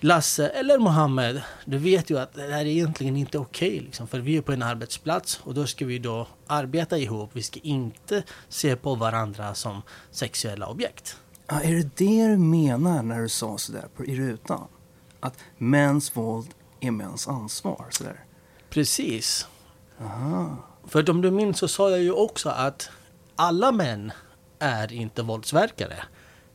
Lasse 0.01 0.47
eller 0.47 0.77
Mohammed, 0.77 1.41
du 1.65 1.77
vet 1.77 2.09
ju 2.09 2.19
att 2.19 2.33
det 2.33 2.41
här 2.41 2.51
är 2.59 2.65
egentligen 2.65 3.17
inte 3.17 3.37
okej. 3.37 3.67
Okay, 3.67 3.79
liksom, 3.79 4.07
för 4.07 4.19
vi 4.19 4.37
är 4.37 4.41
på 4.41 4.51
en 4.51 4.63
arbetsplats 4.63 5.39
och 5.43 5.53
då 5.53 5.67
ska 5.67 5.85
vi 5.85 5.99
då 5.99 6.27
arbeta 6.47 6.97
ihop. 6.97 7.29
Vi 7.33 7.43
ska 7.43 7.59
inte 7.59 8.23
se 8.49 8.75
på 8.75 8.95
varandra 8.95 9.53
som 9.53 9.81
sexuella 10.11 10.67
objekt. 10.67 11.17
Ja, 11.47 11.61
är 11.61 11.73
det 11.73 11.95
det 11.95 12.27
du 12.27 12.37
menar 12.37 13.03
när 13.03 13.21
du 13.21 13.29
sa 13.29 13.57
sådär 13.57 13.87
i 14.05 14.15
rutan? 14.15 14.67
Att 15.19 15.39
mäns 15.57 16.17
våld 16.17 16.47
är 16.79 16.91
mäns 16.91 17.27
ansvar? 17.27 17.85
Sådär. 17.89 18.25
Precis. 18.69 19.47
Aha. 20.01 20.66
För 20.87 21.09
om 21.09 21.21
du 21.21 21.31
minns 21.31 21.59
så 21.59 21.67
sa 21.67 21.89
jag 21.89 22.01
ju 22.01 22.11
också 22.11 22.49
att 22.49 22.89
alla 23.35 23.71
män 23.71 24.11
är 24.59 24.93
inte 24.93 25.23
våldsverkare. 25.23 26.03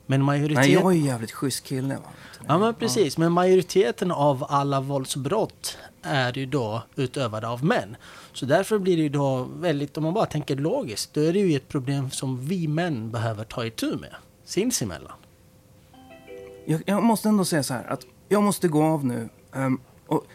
Men 0.07 0.23
majoriteten... 0.23 0.63
Nej, 0.63 0.73
jag 0.73 0.93
är 0.93 0.97
ju 0.97 1.07
jävligt 1.07 1.33
schysst 1.33 1.65
kille. 1.65 1.99
Ja, 2.47 2.59
men 2.59 2.75
precis. 2.75 3.19
Men 3.19 3.33
majoriteten 3.33 4.11
av 4.11 4.47
alla 4.49 4.81
våldsbrott 4.81 5.79
är 6.03 6.39
ju 6.39 6.47
då 6.47 6.83
utövade 6.97 7.49
av 7.49 7.65
män. 7.65 7.97
Så 8.33 8.47
därför 8.47 8.79
blir 8.79 8.97
det 8.97 9.03
ju 9.03 9.09
då 9.09 9.49
väldigt, 9.57 9.97
om 9.97 10.05
man 10.05 10.15
bara 10.15 10.27
tänker 10.27 10.57
logiskt, 10.57 11.15
då 11.15 11.21
är 11.21 11.33
det 11.33 11.39
ju 11.39 11.57
ett 11.57 11.69
problem 11.69 12.11
som 12.11 12.47
vi 12.47 12.69
män 12.69 13.11
behöver 13.11 13.45
ta 13.45 13.67
itu 13.67 13.97
med 13.97 14.15
sinsemellan. 14.45 15.13
Jag, 16.65 16.83
jag 16.87 17.03
måste 17.03 17.29
ändå 17.29 17.45
säga 17.45 17.63
så 17.63 17.75
här 17.75 17.93
att 17.93 18.07
jag 18.29 18.43
måste 18.43 18.69
gå 18.69 18.83
av 18.83 19.05
nu. 19.05 19.29
Um, 19.53 19.81
och 20.07 20.27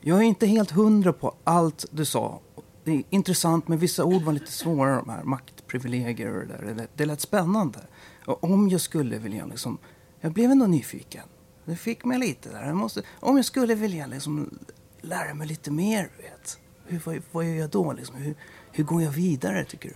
jag 0.00 0.18
är 0.18 0.22
inte 0.22 0.46
helt 0.46 0.70
hundra 0.70 1.12
på 1.12 1.34
allt 1.44 1.84
du 1.90 2.04
sa 2.04 2.40
det 2.86 2.92
är 2.92 3.02
intressant, 3.10 3.68
men 3.68 3.78
vissa 3.78 4.04
ord 4.04 4.22
var 4.22 4.32
lite 4.32 4.52
svåra. 4.52 4.96
De 4.96 5.08
här 5.08 5.22
maktprivilegier 5.22 6.34
och 6.34 6.46
det 6.46 6.46
där. 6.46 6.74
Det, 6.74 6.86
det 6.94 7.06
lät 7.06 7.20
spännande. 7.20 7.78
Och 8.26 8.44
om 8.44 8.68
jag 8.68 8.80
skulle 8.80 9.18
vilja 9.18 9.46
liksom 9.46 9.78
jag 10.20 10.32
blev 10.32 10.50
ändå 10.50 10.66
nyfiken. 10.66 11.22
Det 11.64 11.76
fick 11.76 12.04
mig 12.04 12.18
lite 12.18 12.48
där. 12.48 12.66
Jag 12.66 12.76
måste, 12.76 13.02
om 13.20 13.36
jag 13.36 13.44
skulle 13.44 13.74
vilja 13.74 14.06
liksom 14.06 14.58
lära 15.00 15.34
mig 15.34 15.46
lite 15.46 15.70
mer, 15.70 16.02
vet. 16.02 16.58
Hur, 16.86 17.00
vad, 17.04 17.22
vad 17.32 17.44
gör 17.44 17.54
jag 17.54 17.70
då? 17.70 17.92
Liksom? 17.92 18.16
Hur, 18.16 18.34
hur 18.72 18.84
går 18.84 19.02
jag 19.02 19.10
vidare, 19.10 19.64
tycker 19.64 19.88
du? 19.88 19.94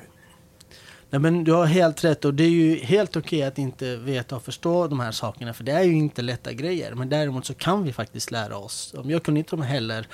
Nej, 1.11 1.21
men 1.21 1.45
du 1.45 1.53
har 1.53 1.67
helt 1.67 2.05
rätt 2.05 2.25
och 2.25 2.35
det 2.35 2.45
är 2.45 2.51
ju 2.51 2.77
helt 2.77 3.17
okej 3.17 3.43
att 3.43 3.59
inte 3.59 3.97
veta 3.97 4.37
och 4.37 4.43
förstå 4.43 4.87
de 4.87 5.01
här 5.01 5.13
sakerna 5.13 5.53
för 5.53 5.65
det 5.65 5.73
är 5.73 5.83
ju 5.83 5.93
inte 5.93 6.23
lätta 6.23 6.53
grejer. 6.53 6.95
Men 6.95 7.09
däremot 7.09 7.47
så 7.47 7.55
kan 7.55 7.83
vi 7.83 7.93
faktiskt 7.93 8.31
lära 8.31 8.57
oss. 8.57 8.95
Jag 9.05 9.23
kunde 9.23 9.41
inte 9.41 9.57
de 9.57 9.63
heller 9.63 10.09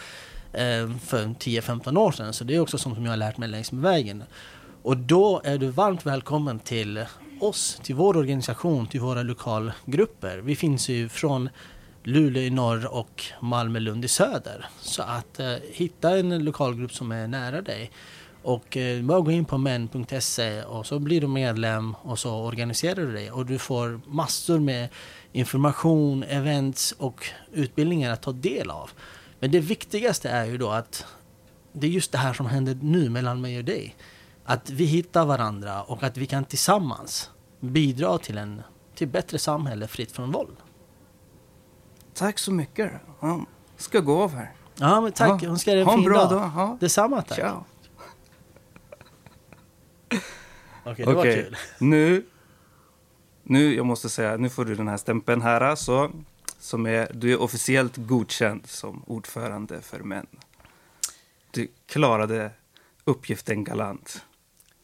Eh, 0.56 0.90
för 0.98 1.24
10-15 1.24 1.98
år 1.98 2.12
sedan 2.12 2.32
så 2.32 2.44
det 2.44 2.54
är 2.54 2.60
också 2.60 2.78
sånt 2.78 2.94
som 2.94 3.04
jag 3.04 3.12
har 3.12 3.16
lärt 3.16 3.38
mig 3.38 3.48
längs 3.48 3.72
med 3.72 3.82
vägen. 3.82 4.24
Och 4.82 4.96
då 4.96 5.40
är 5.44 5.58
du 5.58 5.68
varmt 5.68 6.06
välkommen 6.06 6.58
till 6.58 7.04
oss, 7.40 7.80
till 7.82 7.94
vår 7.94 8.16
organisation, 8.16 8.86
till 8.86 9.00
våra 9.00 9.22
lokalgrupper. 9.22 10.38
Vi 10.38 10.56
finns 10.56 10.88
ju 10.88 11.08
från 11.08 11.48
Luleå 12.02 12.42
i 12.42 12.50
norr 12.50 12.94
och 12.94 13.24
Malmö-Lund 13.40 14.04
i 14.04 14.08
söder. 14.08 14.66
Så 14.80 15.02
att 15.02 15.40
eh, 15.40 15.54
hitta 15.72 16.18
en 16.18 16.44
lokalgrupp 16.44 16.92
som 16.92 17.12
är 17.12 17.26
nära 17.26 17.62
dig. 17.62 17.90
Och 18.42 18.76
eh, 18.76 19.02
bara 19.02 19.20
gå 19.20 19.30
in 19.30 19.44
på 19.44 19.58
men.se 19.58 20.62
och 20.62 20.86
så 20.86 20.98
blir 20.98 21.20
du 21.20 21.26
medlem 21.26 21.94
och 21.94 22.18
så 22.18 22.34
organiserar 22.34 23.06
du 23.06 23.12
dig. 23.12 23.30
Och 23.30 23.46
du 23.46 23.58
får 23.58 24.00
massor 24.06 24.58
med 24.58 24.88
information, 25.32 26.22
events 26.22 26.92
och 26.92 27.26
utbildningar 27.52 28.12
att 28.12 28.22
ta 28.22 28.32
del 28.32 28.70
av. 28.70 28.90
Men 29.46 29.50
det 29.50 29.60
viktigaste 29.60 30.28
är 30.30 30.44
ju 30.44 30.58
då 30.58 30.70
att 30.70 31.06
det 31.72 31.86
är 31.86 31.90
just 31.90 32.12
det 32.12 32.18
här 32.18 32.32
som 32.32 32.46
händer 32.46 32.78
nu 32.82 33.10
mellan 33.10 33.40
mig 33.40 33.58
och 33.58 33.64
dig. 33.64 33.96
Att 34.44 34.70
vi 34.70 34.84
hittar 34.84 35.26
varandra 35.26 35.82
och 35.82 36.02
att 36.02 36.16
vi 36.16 36.26
kan 36.26 36.44
tillsammans 36.44 37.30
bidra 37.60 38.18
till 38.18 38.38
en 38.38 38.62
till 38.94 39.08
bättre 39.08 39.38
samhälle 39.38 39.86
fritt 39.86 40.12
från 40.12 40.32
våld. 40.32 40.56
Tack 42.14 42.38
så 42.38 42.52
mycket. 42.52 42.92
Ja, 43.20 43.46
ska 43.76 44.00
gå 44.00 44.22
av 44.22 44.34
här. 44.34 44.52
Ja, 44.74 45.00
men 45.00 45.12
tack. 45.12 45.42
Ja. 45.42 45.48
Önskar 45.48 45.72
dig 45.72 45.82
en 45.82 45.88
fin 45.88 46.04
bra 46.04 46.18
dag. 46.18 46.30
dag. 46.30 46.50
Ja. 46.56 46.76
Detsamma 46.80 47.22
tack. 47.22 47.38
Ciao. 47.38 47.64
Okej, 50.84 51.06
det 51.06 51.14
var 51.14 51.20
Okej, 51.20 51.44
kul. 51.44 51.56
nu, 51.78 52.26
nu, 53.42 53.74
jag 53.74 53.86
måste 53.86 54.08
säga, 54.08 54.36
nu 54.36 54.50
får 54.50 54.64
du 54.64 54.74
den 54.74 54.88
här 54.88 54.96
stämpeln 54.96 55.42
här 55.42 55.60
alltså, 55.60 56.10
som 56.66 56.86
är, 56.86 57.10
du 57.14 57.32
är 57.32 57.40
officiellt 57.40 57.96
godkänd 57.96 58.66
som 58.66 59.02
ordförande 59.06 59.80
för 59.80 59.98
män. 59.98 60.26
Du 61.50 61.68
klarade 61.86 62.50
uppgiften 63.04 63.64
galant. 63.64 64.24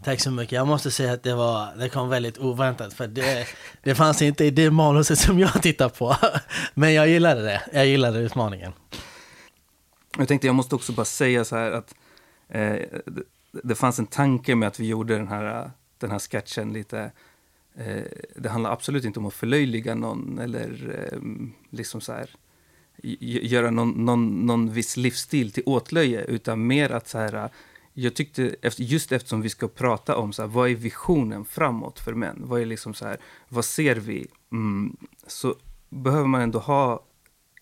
Tack 0.04 0.20
så 0.20 0.30
mycket. 0.30 0.52
Jag 0.52 0.66
måste 0.66 0.90
säga 0.90 1.12
att 1.12 1.22
det, 1.22 1.34
var, 1.34 1.76
det 1.76 1.88
kom 1.88 2.08
väldigt 2.08 2.38
oväntat. 2.38 2.94
För 2.94 3.06
det, 3.06 3.46
det 3.82 3.94
fanns 3.94 4.22
inte 4.22 4.44
i 4.44 4.50
det 4.50 4.70
manuset 4.70 5.18
som 5.18 5.38
jag 5.38 5.62
tittar 5.62 5.88
på. 5.88 6.16
Men 6.74 6.94
jag 6.94 7.08
gillade 7.08 7.42
det. 7.42 7.62
Jag 7.72 7.86
gillade 7.86 8.18
utmaningen. 8.18 8.72
Jag 10.18 10.28
tänkte, 10.28 10.46
jag 10.46 10.54
måste 10.54 10.74
också 10.74 10.92
bara 10.92 11.04
säga 11.04 11.44
så 11.44 11.56
här 11.56 11.72
att 11.72 11.94
eh, 12.48 12.60
det, 13.06 13.24
det 13.62 13.74
fanns 13.74 13.98
en 13.98 14.06
tanke 14.06 14.54
med 14.54 14.68
att 14.68 14.80
vi 14.80 14.86
gjorde 14.86 15.16
den 15.16 15.28
här, 15.28 15.70
den 15.98 16.10
här 16.10 16.18
sketchen 16.18 16.72
lite. 16.72 17.12
Eh, 17.74 18.02
det 18.36 18.48
handlar 18.48 18.72
absolut 18.72 19.04
inte 19.04 19.18
om 19.18 19.26
att 19.26 19.34
förlöjliga 19.34 19.94
någon 19.94 20.38
eller 20.38 21.08
ehm, 21.12 21.52
liksom 21.70 22.00
så 22.00 22.12
här 22.12 22.30
göra 23.20 23.70
någon, 23.70 24.04
någon, 24.04 24.46
någon 24.46 24.72
viss 24.72 24.96
livsstil 24.96 25.52
till 25.52 25.62
åtlöje, 25.66 26.24
utan 26.24 26.66
mer 26.66 26.90
att 26.92 27.08
så 27.08 27.18
här 27.18 27.50
jag 27.94 28.14
tyckte, 28.14 28.56
just 28.76 29.12
eftersom 29.12 29.42
vi 29.42 29.48
ska 29.48 29.68
prata 29.68 30.16
om 30.16 30.32
så 30.32 30.42
här, 30.42 30.48
vad 30.48 30.70
är 30.70 30.74
visionen 30.74 31.44
framåt 31.44 32.00
för 32.00 32.12
män? 32.12 32.42
Vad 32.44 32.60
är 32.60 32.66
liksom 32.66 32.94
så 32.94 33.06
här, 33.06 33.16
vad 33.48 33.64
ser 33.64 33.96
vi? 33.96 34.26
Mm, 34.52 34.96
så 35.26 35.54
behöver 35.88 36.26
man 36.26 36.40
ändå 36.40 36.58
ha, 36.58 37.04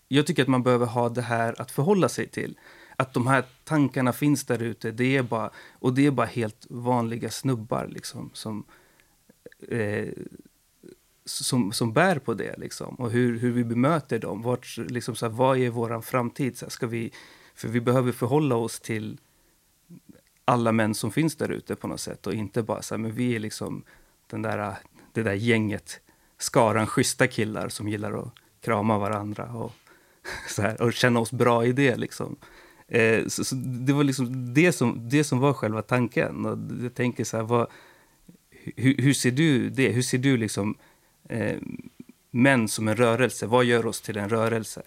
jag 0.07 0.27
tycker 0.27 0.41
att 0.41 0.47
man 0.47 0.63
behöver 0.63 0.85
ha 0.85 1.09
det 1.09 1.21
här 1.21 1.61
att 1.61 1.71
förhålla 1.71 2.09
sig 2.09 2.27
till. 2.27 2.57
Att 2.95 3.13
de 3.13 3.27
här 3.27 3.45
tankarna 3.63 4.13
finns 4.13 4.43
där 4.43 4.61
ute, 4.61 4.91
det 4.91 5.17
är 5.17 5.23
bara, 5.23 5.49
och 5.71 5.93
det 5.93 6.05
är 6.05 6.11
bara 6.11 6.27
helt 6.27 6.67
vanliga 6.69 7.29
snubbar 7.29 7.87
liksom 7.87 8.29
som, 8.33 8.63
eh, 9.69 10.13
som, 11.25 11.71
som 11.71 11.93
bär 11.93 12.19
på 12.19 12.33
det 12.33 12.57
liksom. 12.57 12.95
Och 12.95 13.11
hur, 13.11 13.39
hur 13.39 13.51
vi 13.51 13.63
bemöter 13.63 14.19
dem, 14.19 14.41
vart, 14.41 14.77
liksom 14.77 15.15
så 15.15 15.25
här, 15.25 15.33
vad 15.33 15.57
är 15.57 15.69
vår 15.69 16.01
framtid? 16.01 16.57
Så 16.57 16.65
här, 16.65 16.69
ska 16.69 16.87
vi, 16.87 17.11
för 17.55 17.67
vi 17.67 17.81
behöver 17.81 18.11
förhålla 18.11 18.55
oss 18.55 18.79
till 18.79 19.19
alla 20.45 20.71
män 20.71 20.95
som 20.95 21.11
finns 21.11 21.35
där 21.35 21.51
ute 21.51 21.75
på 21.75 21.87
något 21.87 21.99
sätt 21.99 22.27
och 22.27 22.33
inte 22.33 22.63
bara 22.63 22.81
så 22.81 22.95
här, 22.95 22.99
men 22.99 23.11
vi 23.11 23.35
är 23.35 23.39
liksom 23.39 23.83
den 24.27 24.41
där, 24.41 24.75
det 25.13 25.23
där 25.23 25.33
gänget, 25.33 25.99
skaran 26.37 26.87
schyssta 26.87 27.27
killar 27.27 27.69
som 27.69 27.87
gillar 27.87 28.21
att 28.21 28.33
krama 28.61 28.97
varandra 28.97 29.43
och, 29.53 29.73
så 30.49 30.61
här, 30.61 30.81
och 30.81 30.93
känna 30.93 31.19
oss 31.19 31.31
bra 31.31 31.65
i 31.65 31.71
det 31.71 31.95
liksom. 31.95 32.35
Eh, 32.87 33.27
så, 33.27 33.43
så 33.43 33.55
det 33.55 33.93
var 33.93 34.03
liksom 34.03 34.53
det 34.53 34.71
som, 34.71 35.09
det 35.09 35.23
som 35.23 35.39
var 35.39 35.53
själva 35.53 35.81
tanken. 35.81 36.45
Och 36.45 36.57
jag 36.83 36.93
tänker 36.93 37.23
så 37.23 37.37
här, 37.37 37.43
vad, 37.43 37.67
hur, 38.75 38.97
hur 38.97 39.13
ser 39.13 39.31
du 39.31 39.69
det? 39.69 39.89
Hur 39.89 40.01
ser 40.01 40.17
du 40.17 40.37
liksom 40.37 40.77
eh, 41.29 41.57
män 42.31 42.67
som 42.67 42.87
en 42.87 42.95
rörelse? 42.95 43.45
Vad 43.45 43.65
gör 43.65 43.85
oss 43.85 44.01
till 44.01 44.17
en 44.17 44.29
rörelse? 44.29 44.81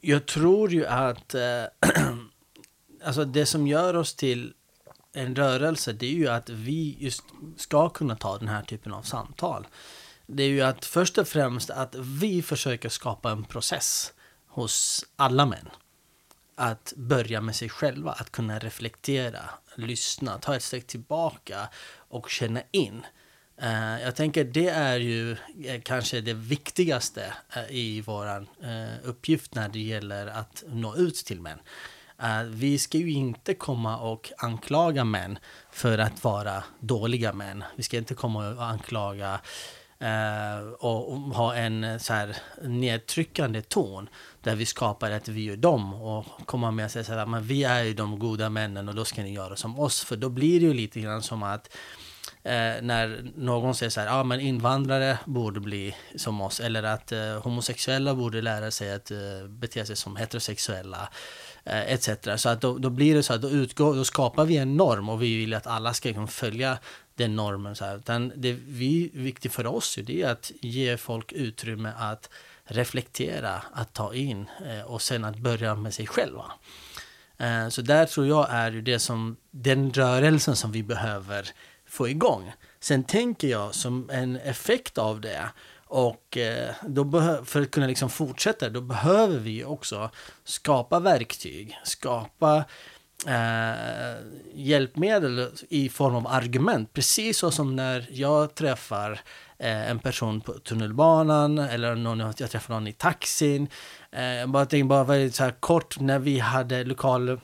Jag 0.00 0.26
tror 0.26 0.72
ju 0.72 0.86
att 0.86 1.34
eh, 1.34 1.64
alltså 3.04 3.24
det 3.24 3.46
som 3.46 3.66
gör 3.66 3.96
oss 3.96 4.14
till 4.14 4.54
en 5.12 5.36
rörelse, 5.36 5.92
det 5.92 6.06
är 6.06 6.14
ju 6.14 6.28
att 6.28 6.50
vi 6.50 6.96
just 6.98 7.24
ska 7.56 7.88
kunna 7.88 8.16
ta 8.16 8.38
den 8.38 8.48
här 8.48 8.62
typen 8.62 8.92
av 8.92 9.02
samtal. 9.02 9.66
Det 10.26 10.42
är 10.42 10.48
ju 10.48 10.60
att 10.60 10.84
först 10.84 11.18
och 11.18 11.28
främst 11.28 11.70
att 11.70 11.94
vi 11.94 12.42
försöker 12.42 12.88
skapa 12.88 13.30
en 13.30 13.44
process 13.44 14.12
hos 14.46 15.06
alla 15.16 15.46
män. 15.46 15.68
Att 16.54 16.92
börja 16.96 17.40
med 17.40 17.56
sig 17.56 17.68
själva, 17.68 18.12
att 18.12 18.30
kunna 18.32 18.58
reflektera, 18.58 19.50
lyssna, 19.74 20.38
ta 20.38 20.56
ett 20.56 20.62
steg 20.62 20.86
tillbaka 20.86 21.68
och 21.94 22.30
känna 22.30 22.62
in. 22.70 23.06
Eh, 23.62 24.02
jag 24.02 24.16
tänker 24.16 24.44
det 24.44 24.68
är 24.68 24.98
ju 24.98 25.32
eh, 25.64 25.80
kanske 25.82 26.20
det 26.20 26.34
viktigaste 26.34 27.34
eh, 27.56 27.70
i 27.70 28.00
vår 28.00 28.46
uppgift 29.02 29.54
när 29.54 29.68
det 29.68 29.80
gäller 29.80 30.26
att 30.26 30.64
nå 30.66 30.96
ut 30.96 31.14
till 31.14 31.40
män. 31.40 31.58
Vi 32.46 32.78
ska 32.78 32.98
ju 32.98 33.10
inte 33.10 33.54
komma 33.54 33.98
och 33.98 34.32
anklaga 34.38 35.04
män 35.04 35.38
för 35.72 35.98
att 35.98 36.24
vara 36.24 36.64
dåliga 36.80 37.32
män. 37.32 37.64
Vi 37.76 37.82
ska 37.82 37.98
inte 37.98 38.14
komma 38.14 38.48
och 38.48 38.64
anklaga 38.64 39.34
eh, 39.34 39.40
Eh, 40.02 40.68
och, 40.78 41.12
och 41.12 41.18
ha 41.18 41.54
en 41.54 41.84
eh, 41.84 41.98
så 41.98 42.12
här 42.12 42.36
nedtryckande 42.62 43.62
ton 43.62 44.08
där 44.40 44.56
vi 44.56 44.66
skapar 44.66 45.10
att 45.10 45.28
vi 45.28 45.48
är 45.48 45.56
dem 45.56 45.94
och 45.94 46.26
komma 46.46 46.70
med 46.70 46.84
och 46.84 46.90
säga 46.90 47.04
så 47.04 47.12
här, 47.12 47.26
men 47.26 47.42
vi 47.42 47.64
är 47.64 47.82
ju 47.82 47.94
de 47.94 48.18
goda 48.18 48.50
männen 48.50 48.88
och 48.88 48.94
då 48.94 49.04
ska 49.04 49.22
ni 49.22 49.32
göra 49.32 49.56
som 49.56 49.78
oss. 49.78 50.04
För 50.04 50.16
då 50.16 50.28
blir 50.28 50.60
det 50.60 50.66
ju 50.66 50.74
lite 50.74 51.00
grann 51.00 51.22
som 51.22 51.42
att 51.42 51.76
eh, 52.42 52.82
när 52.82 53.30
någon 53.36 53.74
säger 53.74 53.90
så 53.90 54.00
här, 54.00 54.06
ja 54.06 54.14
ah, 54.14 54.24
men 54.24 54.40
invandrare 54.40 55.18
borde 55.24 55.60
bli 55.60 55.96
som 56.16 56.40
oss, 56.40 56.60
eller 56.60 56.82
att 56.82 57.12
eh, 57.12 57.42
homosexuella 57.42 58.14
borde 58.14 58.42
lära 58.42 58.70
sig 58.70 58.92
att 58.94 59.10
eh, 59.10 59.48
bete 59.48 59.86
sig 59.86 59.96
som 59.96 60.16
heterosexuella, 60.16 61.08
eh, 61.64 61.92
etc. 61.92 62.08
Så 62.36 62.48
att 62.48 62.60
då, 62.60 62.78
då 62.78 62.90
blir 62.90 63.14
det 63.14 63.22
så 63.22 63.34
att 63.34 63.42
då, 63.42 63.50
utgår, 63.50 63.94
då 63.94 64.04
skapar 64.04 64.44
vi 64.44 64.56
en 64.56 64.76
norm 64.76 65.08
och 65.08 65.22
vi 65.22 65.36
vill 65.36 65.54
att 65.54 65.66
alla 65.66 65.94
ska 65.94 66.08
liksom 66.08 66.28
följa 66.28 66.78
den 67.14 67.36
normen. 67.36 67.76
Så 67.76 67.84
här. 67.84 67.96
Utan 67.96 68.32
det 68.36 68.52
vi, 68.52 69.10
viktigt 69.14 69.52
för 69.52 69.66
oss 69.66 69.98
det 70.02 70.22
är 70.22 70.28
att 70.28 70.52
ge 70.60 70.96
folk 70.96 71.32
utrymme 71.32 71.92
att 71.98 72.30
reflektera, 72.64 73.62
att 73.72 73.92
ta 73.92 74.14
in 74.14 74.46
eh, 74.66 74.80
och 74.80 75.02
sen 75.02 75.24
att 75.24 75.38
börja 75.38 75.74
med 75.74 75.94
sig 75.94 76.06
själva. 76.06 76.44
Eh, 77.38 77.68
så 77.68 77.82
där 77.82 78.06
tror 78.06 78.26
jag 78.26 78.46
är 78.50 78.70
det 78.70 78.98
som, 78.98 79.36
den 79.50 79.92
rörelsen 79.92 80.56
som 80.56 80.72
vi 80.72 80.82
behöver 80.82 81.48
få 81.86 82.08
igång. 82.08 82.52
Sen 82.80 83.04
tänker 83.04 83.48
jag 83.48 83.74
som 83.74 84.10
en 84.10 84.36
effekt 84.36 84.98
av 84.98 85.20
det 85.20 85.50
och 85.94 86.36
eh, 86.36 86.74
då 86.82 87.04
för 87.44 87.62
att 87.62 87.70
kunna 87.70 87.86
liksom 87.86 88.10
fortsätta, 88.10 88.68
då 88.68 88.80
behöver 88.80 89.38
vi 89.38 89.64
också 89.64 90.10
skapa 90.44 91.00
verktyg, 91.00 91.78
skapa 91.84 92.64
eh, 93.26 94.16
hjälpmedel 94.54 95.48
i 95.68 95.88
form 95.88 96.14
av 96.14 96.26
argument. 96.26 96.92
Precis 96.92 97.38
så 97.38 97.50
som 97.50 97.76
när 97.76 98.08
jag 98.10 98.54
träffar 98.54 99.20
eh, 99.58 99.90
en 99.90 99.98
person 99.98 100.40
på 100.40 100.52
tunnelbanan 100.52 101.58
eller 101.58 101.94
någon, 101.94 102.18
jag 102.18 102.50
träffar 102.50 102.74
någon 102.74 102.86
i 102.86 102.92
taxin. 102.92 103.68
Eh, 104.12 104.24
jag 104.24 104.48
bara 104.48 104.66
tänkte 104.66 104.88
bara 104.88 105.04
väldigt 105.04 105.34
så 105.34 105.44
här 105.44 105.54
kort 105.60 106.00
när 106.00 106.18
vi 106.18 106.38
hade 106.38 106.84
lokal 106.84 107.40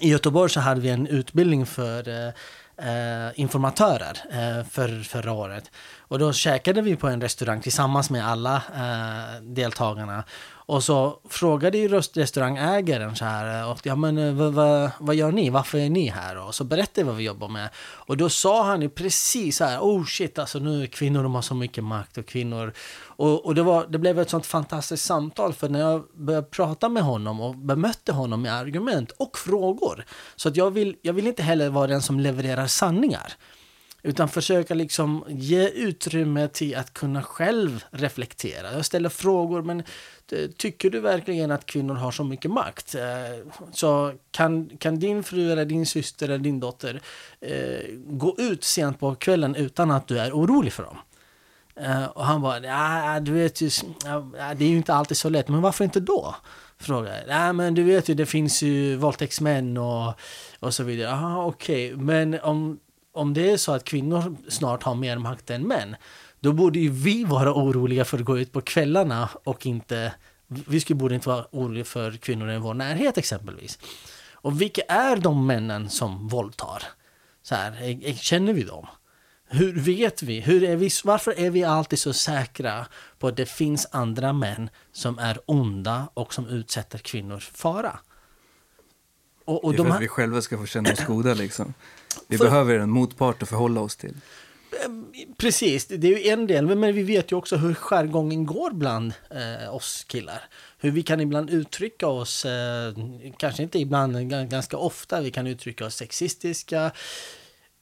i 0.00 0.10
Göteborg 0.10 0.50
så 0.50 0.60
hade 0.60 0.80
vi 0.80 0.88
en 0.88 1.06
utbildning 1.06 1.66
för 1.66 2.08
eh, 2.08 2.28
eh, 2.76 3.32
informatörer 3.34 4.18
eh, 4.30 4.66
för, 4.70 5.02
förra 5.02 5.32
året. 5.32 5.70
Och 6.08 6.18
då 6.18 6.32
käkade 6.32 6.82
vi 6.82 6.96
på 6.96 7.08
en 7.08 7.20
restaurang 7.20 7.60
tillsammans 7.60 8.10
med 8.10 8.28
alla 8.28 8.56
eh, 8.56 9.42
deltagarna. 9.42 10.24
Och 10.66 10.84
så 10.84 11.20
frågade 11.28 11.78
ju 11.78 11.88
restaurangägaren 11.88 13.16
så 13.16 13.24
här, 13.24 13.60
eh, 13.60 13.70
och, 13.70 13.80
ja 13.82 13.96
men 13.96 14.18
eh, 14.18 14.34
vad, 14.34 14.52
vad, 14.52 14.90
vad 14.98 15.14
gör 15.14 15.32
ni, 15.32 15.50
varför 15.50 15.78
är 15.78 15.90
ni 15.90 16.08
här? 16.08 16.36
Och 16.36 16.54
så 16.54 16.64
berättade 16.64 17.02
vi 17.02 17.08
vad 17.08 17.16
vi 17.16 17.24
jobbar 17.24 17.48
med. 17.48 17.68
Och 17.76 18.16
då 18.16 18.28
sa 18.28 18.64
han 18.64 18.82
ju 18.82 18.88
precis 18.88 19.56
så 19.56 19.64
här, 19.64 19.78
oh 19.78 20.04
shit 20.04 20.38
alltså 20.38 20.58
nu 20.58 20.82
är 20.82 20.86
kvinnor, 20.86 21.22
de 21.22 21.34
har 21.34 21.42
så 21.42 21.54
mycket 21.54 21.84
makt 21.84 22.18
och 22.18 22.26
kvinnor. 22.26 22.72
Och, 23.16 23.46
och 23.46 23.54
det, 23.54 23.62
var, 23.62 23.86
det 23.88 23.98
blev 23.98 24.18
ett 24.18 24.30
sånt 24.30 24.46
fantastiskt 24.46 25.04
samtal, 25.04 25.52
för 25.52 25.68
när 25.68 25.80
jag 25.80 26.04
började 26.14 26.46
prata 26.46 26.88
med 26.88 27.02
honom 27.02 27.40
och 27.40 27.56
bemötte 27.56 28.12
honom 28.12 28.42
med 28.42 28.54
argument 28.54 29.10
och 29.10 29.38
frågor. 29.38 30.04
Så 30.36 30.48
att 30.48 30.56
jag 30.56 30.70
vill, 30.70 30.96
jag 31.02 31.12
vill 31.12 31.26
inte 31.26 31.42
heller 31.42 31.70
vara 31.70 31.86
den 31.86 32.02
som 32.02 32.20
levererar 32.20 32.66
sanningar. 32.66 33.32
Utan 34.06 34.28
försöka 34.28 34.74
liksom 34.74 35.24
ge 35.28 35.68
utrymme 35.68 36.48
till 36.48 36.76
att 36.76 36.94
kunna 36.94 37.22
själv 37.22 37.84
reflektera. 37.90 38.72
Jag 38.72 38.84
ställer 38.84 39.08
frågor, 39.08 39.62
men 39.62 39.80
eh, 40.32 40.50
tycker 40.56 40.90
du 40.90 41.00
verkligen 41.00 41.50
att 41.50 41.66
kvinnor 41.66 41.94
har 41.94 42.10
så 42.10 42.24
mycket 42.24 42.50
makt? 42.50 42.94
Eh, 42.94 43.52
så 43.72 44.12
kan, 44.30 44.70
kan 44.78 44.98
din 44.98 45.22
fru 45.22 45.52
eller 45.52 45.64
din 45.64 45.86
syster 45.86 46.26
eller 46.26 46.38
din 46.38 46.60
dotter 46.60 47.00
eh, 47.40 47.94
gå 48.06 48.34
ut 48.38 48.64
sent 48.64 49.00
på 49.00 49.14
kvällen 49.14 49.54
utan 49.54 49.90
att 49.90 50.08
du 50.08 50.18
är 50.18 50.32
orolig 50.32 50.72
för 50.72 50.82
dem? 50.82 50.96
Eh, 51.76 52.04
och 52.04 52.24
han 52.24 52.42
bara, 52.42 52.60
ja 52.60 53.20
du 53.20 53.32
vet 53.32 53.60
ju, 53.60 53.70
ja, 54.04 54.54
det 54.56 54.64
är 54.64 54.68
ju 54.68 54.76
inte 54.76 54.94
alltid 54.94 55.16
så 55.16 55.28
lätt, 55.28 55.48
men 55.48 55.60
varför 55.60 55.84
inte 55.84 56.00
då? 56.00 56.34
Frågar. 56.78 57.24
Ja 57.28 57.52
men 57.52 57.74
du 57.74 57.82
vet 57.82 58.08
ju, 58.08 58.14
det 58.14 58.26
finns 58.26 58.62
ju 58.62 58.96
våldtäktsmän 58.96 59.76
och, 59.76 60.12
och 60.60 60.74
så 60.74 60.82
vidare. 60.82 61.10
Jaha 61.10 61.46
okej, 61.46 61.96
men 61.96 62.40
om, 62.40 62.78
om 63.14 63.34
det 63.34 63.50
är 63.50 63.56
så 63.56 63.72
att 63.72 63.84
kvinnor 63.84 64.36
snart 64.48 64.82
har 64.82 64.94
mer 64.94 65.18
makt 65.18 65.50
än 65.50 65.68
män, 65.68 65.96
då 66.40 66.52
borde 66.52 66.78
ju 66.78 66.90
vi 66.90 67.24
vara 67.24 67.54
oroliga 67.54 68.04
för 68.04 68.18
att 68.18 68.24
gå 68.24 68.38
ut 68.38 68.52
på 68.52 68.60
kvällarna 68.60 69.28
och 69.44 69.66
inte, 69.66 70.14
vi 70.46 70.80
skulle 70.80 70.96
borde 70.96 71.14
inte 71.14 71.28
vara 71.28 71.46
oroliga 71.50 71.84
för 71.84 72.12
kvinnor 72.12 72.50
i 72.50 72.58
vår 72.58 72.74
närhet 72.74 73.18
exempelvis. 73.18 73.78
Och 74.32 74.60
vilka 74.60 74.82
är 74.82 75.16
de 75.16 75.46
männen 75.46 75.90
som 75.90 76.28
våldtar? 76.28 76.82
Så 77.42 77.54
här, 77.54 77.82
eh, 77.82 78.10
eh, 78.10 78.16
känner 78.16 78.52
vi 78.52 78.62
dem? 78.62 78.86
Hur 79.46 79.80
vet 79.80 80.22
vi? 80.22 80.40
Hur 80.40 80.62
är 80.64 80.76
vi? 80.76 80.90
Varför 81.04 81.40
är 81.40 81.50
vi 81.50 81.64
alltid 81.64 81.98
så 81.98 82.12
säkra 82.12 82.86
på 83.18 83.28
att 83.28 83.36
det 83.36 83.46
finns 83.46 83.86
andra 83.90 84.32
män 84.32 84.70
som 84.92 85.18
är 85.18 85.38
onda 85.46 86.08
och 86.14 86.34
som 86.34 86.46
utsätter 86.46 86.98
kvinnor 86.98 87.38
för 87.38 87.54
fara? 87.54 87.98
Och, 89.44 89.64
och 89.64 89.72
det 89.72 89.76
är 89.76 89.78
de 89.78 89.82
för 89.82 89.90
här, 89.90 89.96
att 89.96 90.02
vi 90.02 90.08
själva 90.08 90.42
ska 90.42 90.58
få 90.58 90.66
känna 90.66 90.92
oss 90.92 91.04
goda 91.06 91.34
liksom. 91.34 91.74
Vi 92.28 92.38
För- 92.38 92.44
behöver 92.44 92.78
en 92.78 92.90
motpart 92.90 93.42
att 93.42 93.48
förhålla 93.48 93.80
oss 93.80 93.96
till. 93.96 94.14
Precis, 95.36 95.86
det 95.86 96.06
är 96.14 96.18
ju 96.18 96.28
en 96.28 96.46
del, 96.46 96.66
men 96.76 96.94
vi 96.94 97.02
vet 97.02 97.32
ju 97.32 97.36
också 97.36 97.56
hur 97.56 97.74
jargongen 97.74 98.46
går 98.46 98.70
bland 98.70 99.12
eh, 99.30 99.74
oss 99.74 100.04
killar. 100.08 100.40
Hur 100.78 100.90
vi 100.90 101.02
kan 101.02 101.20
ibland 101.20 101.50
uttrycka 101.50 102.06
oss, 102.06 102.44
eh, 102.44 102.94
kanske 103.36 103.62
inte 103.62 103.78
ibland, 103.78 104.30
ganska 104.50 104.76
ofta, 104.76 105.20
vi 105.20 105.30
kan 105.30 105.46
uttrycka 105.46 105.86
oss 105.86 105.94
sexistiska, 105.96 106.90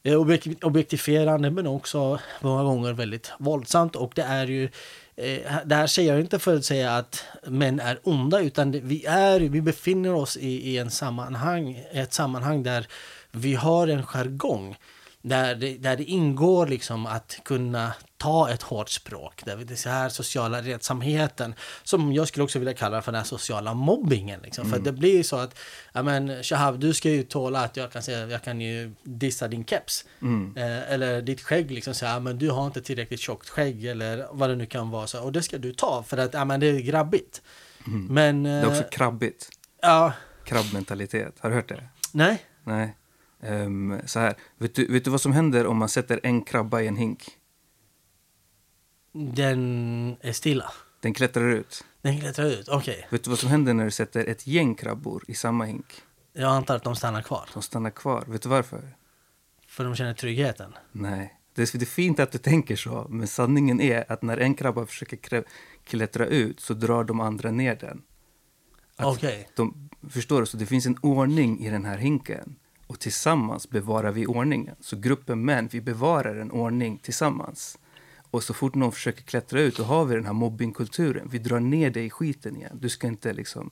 eh, 0.02 0.12
objek- 0.14 0.64
objektifierande, 0.64 1.50
men 1.50 1.66
också 1.66 2.18
många 2.40 2.62
gånger 2.62 2.92
väldigt 2.92 3.32
våldsamt. 3.38 3.96
Och 3.96 4.12
det 4.14 4.22
är 4.22 4.46
ju, 4.46 4.64
eh, 5.16 5.52
det 5.64 5.74
här 5.74 5.86
säger 5.86 6.12
jag 6.12 6.20
inte 6.20 6.38
för 6.38 6.56
att 6.56 6.64
säga 6.64 6.96
att 6.96 7.24
män 7.46 7.80
är 7.80 7.98
onda, 8.02 8.40
utan 8.40 8.70
vi, 8.72 9.04
är, 9.06 9.40
vi 9.40 9.60
befinner 9.60 10.14
oss 10.14 10.36
i, 10.36 10.70
i 10.70 10.78
en 10.78 10.90
sammanhang, 10.90 11.84
ett 11.92 12.12
sammanhang 12.12 12.62
där 12.62 12.86
vi 13.32 13.54
har 13.54 13.88
en 13.88 14.02
jargong. 14.02 14.76
Där 15.24 15.54
det, 15.54 15.78
där 15.78 15.96
det 15.96 16.04
ingår 16.04 16.66
liksom 16.66 17.06
att 17.06 17.40
kunna 17.44 17.92
ta 18.16 18.50
ett 18.50 18.62
hårt 18.62 18.88
språk. 18.90 19.42
Där 19.44 19.56
vi, 19.56 19.64
det 19.64 19.84
här 19.84 20.08
sociala 20.08 20.62
redsamheten, 20.62 21.54
som 21.82 22.12
jag 22.12 22.28
skulle 22.28 22.44
också 22.44 22.58
vilja 22.58 22.74
kalla 22.74 23.02
för 23.02 23.12
den 23.12 23.18
här 23.18 23.26
sociala 23.26 23.74
mobbingen. 23.74 24.40
Liksom. 24.42 24.70
För 24.70 24.78
det 24.78 24.92
blir 24.92 25.16
ju 25.16 25.22
så 25.24 25.36
att, 25.36 25.58
ja 25.92 26.02
men 26.02 26.42
Shahab, 26.42 26.80
du 26.80 26.94
ska 26.94 27.10
ju 27.10 27.22
tåla 27.22 27.60
att 27.60 27.76
jag 27.76 27.92
kan 27.92 28.02
säga, 28.02 28.26
jag 28.26 28.42
kan 28.44 28.60
ju 28.60 28.92
dissa 29.02 29.48
din 29.48 29.64
keps. 29.64 30.04
Eh, 30.56 30.92
eller 30.92 31.22
ditt 31.22 31.40
skägg, 31.40 31.70
liksom 31.70 31.94
säga, 31.94 32.12
ja 32.12 32.20
men 32.20 32.38
du 32.38 32.50
har 32.50 32.66
inte 32.66 32.82
tillräckligt 32.82 33.20
tjockt 33.20 33.48
skägg, 33.48 33.84
eller 33.84 34.26
vad 34.30 34.50
det 34.50 34.56
nu 34.56 34.66
kan 34.66 34.90
vara. 34.90 35.06
Så, 35.06 35.22
och 35.22 35.32
det 35.32 35.42
ska 35.42 35.58
du 35.58 35.72
ta, 35.72 36.02
för 36.02 36.18
att, 36.18 36.34
ja 36.34 36.44
men 36.44 36.60
det 36.60 36.66
är 36.66 36.80
grabbigt. 36.80 37.42
Men, 38.08 38.42
Det 38.42 38.50
är 38.50 38.66
också 38.66 38.82
eh, 38.82 38.88
krabbigt. 38.88 39.48
ja, 39.82 40.12
Krabbmentalitet. 40.44 41.34
Har 41.38 41.50
du 41.50 41.56
hört 41.56 41.68
det? 41.68 41.88
nej. 42.12 42.42
Nej. 42.64 42.96
Ehm, 43.42 44.00
så 44.06 44.20
här. 44.20 44.34
Vet 44.58 44.74
du, 44.74 44.86
vet 44.86 45.04
du 45.04 45.10
vad 45.10 45.20
som 45.20 45.32
händer 45.32 45.66
om 45.66 45.76
man 45.76 45.88
sätter 45.88 46.20
en 46.22 46.42
krabba 46.42 46.80
i 46.80 46.86
en 46.86 46.96
hink? 46.96 47.38
Den 49.12 50.16
är 50.20 50.32
stilla. 50.32 50.72
Den 51.00 51.14
klättrar 51.14 51.48
ut. 51.48 51.84
Den 52.02 52.20
klättrar 52.20 52.46
ut, 52.46 52.68
okej. 52.68 53.06
Vet 53.10 53.24
du 53.24 53.30
vad 53.30 53.38
som 53.38 53.48
händer 53.48 53.74
när 53.74 53.84
du 53.84 53.90
sätter 53.90 54.24
ett 54.24 54.46
gäng 54.46 54.74
krabbor 54.74 55.24
i 55.28 55.34
samma 55.34 55.64
hink? 55.64 56.02
Jag 56.32 56.50
antar 56.50 56.76
att 56.76 56.84
de 56.84 56.96
stannar 56.96 57.22
kvar. 57.22 57.48
De 57.54 57.62
stannar 57.62 57.90
kvar. 57.90 58.24
Vet 58.26 58.42
du 58.42 58.48
varför? 58.48 58.96
För 59.68 59.84
de 59.84 59.94
känner 59.94 60.14
tryggheten. 60.14 60.74
Nej. 60.92 61.38
Det 61.54 61.74
är, 61.74 61.84
fint 61.84 62.20
att 62.20 62.32
du 62.32 62.38
tänker 62.38 62.76
så, 62.76 63.06
men 63.10 63.26
sanningen 63.26 63.80
är 63.80 64.12
att 64.12 64.22
när 64.22 64.38
en 64.38 64.54
krabba 64.54 64.86
försöker 64.86 65.44
klättra 65.84 66.26
ut 66.26 66.60
så 66.60 66.74
drar 66.74 67.04
de 67.04 67.20
andra 67.20 67.50
ner 67.50 67.76
den. 67.76 68.02
Att 68.96 69.06
Okej. 69.16 69.48
de, 69.56 69.88
förstår 70.10 70.40
du? 70.40 70.46
Så 70.46 70.56
det 70.56 70.66
finns 70.66 70.86
en 70.86 70.98
ordning 71.02 71.60
i 71.60 71.70
den 71.70 71.84
här 71.84 71.96
hinken. 71.96 72.56
Och 72.92 73.00
tillsammans 73.00 73.70
bevarar 73.70 74.12
vi 74.12 74.26
ordningen. 74.26 74.76
Så 74.80 74.96
gruppen 74.96 75.44
män, 75.44 75.68
vi 75.72 75.80
bevarar 75.80 76.36
en 76.36 76.50
ordning 76.50 76.98
tillsammans. 76.98 77.78
Och 78.30 78.42
så 78.42 78.54
fort 78.54 78.74
någon 78.74 78.92
försöker 78.92 79.22
klättra 79.22 79.60
ut, 79.60 79.76
då 79.76 79.82
har 79.82 80.04
vi 80.04 80.14
den 80.14 80.26
här 80.26 80.32
mobbingkulturen. 80.32 81.28
Vi 81.28 81.38
drar 81.38 81.60
ner 81.60 81.90
dig 81.90 82.06
i 82.06 82.10
skiten 82.10 82.56
igen. 82.56 82.78
Du 82.80 82.88
ska 82.88 83.06
inte 83.06 83.32
liksom... 83.32 83.70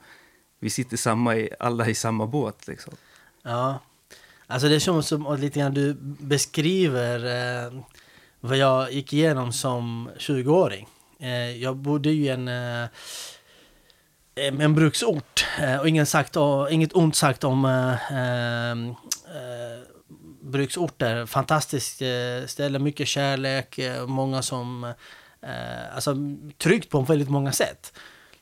Vi 0.61 0.70
sitter 0.70 0.96
samma 0.96 1.37
i, 1.37 1.50
alla 1.59 1.88
i 1.88 1.94
samma 1.94 2.26
båt 2.26 2.66
liksom. 2.66 2.94
Ja. 3.42 3.78
Alltså 4.46 4.68
det 4.68 4.74
är 4.74 4.78
som, 4.80 5.02
som 5.02 5.26
att 5.26 5.40
lite 5.40 5.61
grann 5.61 5.74
du 5.74 5.94
beskriver 6.02 7.24
eh, 7.66 7.72
vad 8.40 8.56
jag 8.56 8.92
gick 8.92 9.12
igenom 9.12 9.52
som 9.52 10.11
20-åring. 10.18 10.88
Eh, 11.18 11.56
jag 11.56 11.76
bodde 11.76 12.11
ju 12.11 12.24
i 12.24 12.28
en, 12.28 12.48
eh, 12.48 12.88
en 14.40 14.74
bruksort. 14.74 15.46
Eh, 15.61 15.76
och 15.76 15.88
ingen 15.88 16.07
sagt, 16.07 16.37
och 16.37 16.70
inget 16.70 16.92
ont 16.92 17.16
sagt 17.16 17.44
om 17.44 17.64
eh, 17.64 18.12
ehm, 18.12 18.88
eh, 18.88 18.94
bruksorter. 20.42 21.26
Fantastiskt 21.26 22.03
eh, 22.03 22.46
ställe, 22.46 22.79
mycket 22.79 23.09
kärlek, 23.09 23.79
eh, 23.79 24.07
många 24.07 24.42
som... 24.42 24.85
Eh, 25.42 25.94
alltså 25.94 26.14
tryggt 26.59 26.90
på 26.90 27.00
väldigt 27.00 27.31
många 27.31 27.53
sätt. 27.53 27.92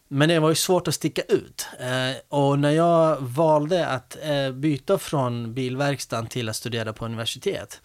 Men 0.08 0.28
det 0.28 0.38
var 0.38 0.48
ju 0.48 0.54
svårt 0.54 0.88
att 0.88 0.94
sticka 0.94 1.22
ut. 1.22 1.66
Eh, 1.80 2.38
och 2.38 2.58
när 2.58 2.70
jag 2.70 3.16
valde 3.20 3.88
att 3.88 4.16
eh, 4.22 4.50
byta 4.50 4.98
från 4.98 5.54
bilverkstaden 5.54 6.26
till 6.26 6.48
att 6.48 6.56
studera 6.56 6.92
på 6.92 7.04
universitet. 7.04 7.80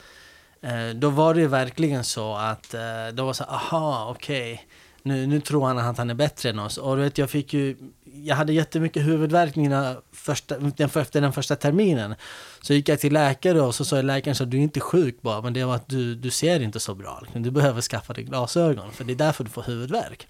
Eh, 0.62 0.89
då 0.95 1.10
var 1.10 1.34
det 1.34 1.47
verkligen 1.47 2.04
så 2.04 2.36
att 2.36 2.73
eh, 2.73 3.08
då 3.13 3.26
var 3.26 3.34
så 3.34 3.43
aha, 3.43 4.08
okej. 4.10 4.54
Okay. 4.54 4.65
Nu, 5.06 5.28
nu 5.28 5.41
tror 5.41 5.65
han 5.65 5.78
att 5.78 5.97
han 5.97 6.10
är 6.10 6.13
bättre 6.13 6.49
än 6.49 6.60
oss. 6.60 6.78
Och 6.78 6.95
du 6.95 7.04
vet, 7.04 7.17
jag 7.17 7.30
fick 7.30 7.54
ju, 7.54 7.78
jag 8.13 8.36
hade 8.36 8.54
jättemycket 8.54 9.06
huvudvärk 9.06 9.56
mina 9.56 9.95
första, 10.12 10.60
den, 10.60 10.89
efter 10.95 11.21
den 11.21 11.34
första 11.34 11.56
terminen. 11.56 12.15
Så 12.62 12.73
gick 12.73 12.89
jag 12.89 12.99
till 12.99 13.13
läkare 13.13 13.62
och 13.62 13.76
så 13.76 13.86
sa 13.86 14.02
läkaren 14.02 14.36
så 14.36 14.45
du 14.45 14.58
är 14.58 14.62
inte 14.62 14.80
sjuk 14.80 15.21
bara, 15.21 15.41
men 15.41 15.54
det 15.54 15.63
var 15.63 15.76
att 15.76 15.89
du, 15.89 16.15
du 16.15 16.30
ser 16.30 16.60
inte 16.60 16.80
så 16.80 16.95
bra. 16.95 17.23
Du 17.34 17.52
behöver 17.52 17.82
skaffa 17.82 18.13
dig 18.13 18.23
glasögon, 18.23 18.91
för 18.91 19.04
det 19.04 19.13
är 19.13 19.15
därför 19.15 19.43
du 19.43 19.49
får 19.49 19.63
huvudvärk. 19.63 20.28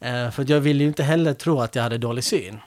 Eh, 0.00 0.30
för 0.30 0.50
jag 0.50 0.60
ville 0.60 0.82
ju 0.82 0.88
inte 0.88 1.02
heller 1.02 1.34
tro 1.34 1.60
att 1.60 1.74
jag 1.74 1.82
hade 1.82 1.98
dålig 1.98 2.24
syn. 2.24 2.60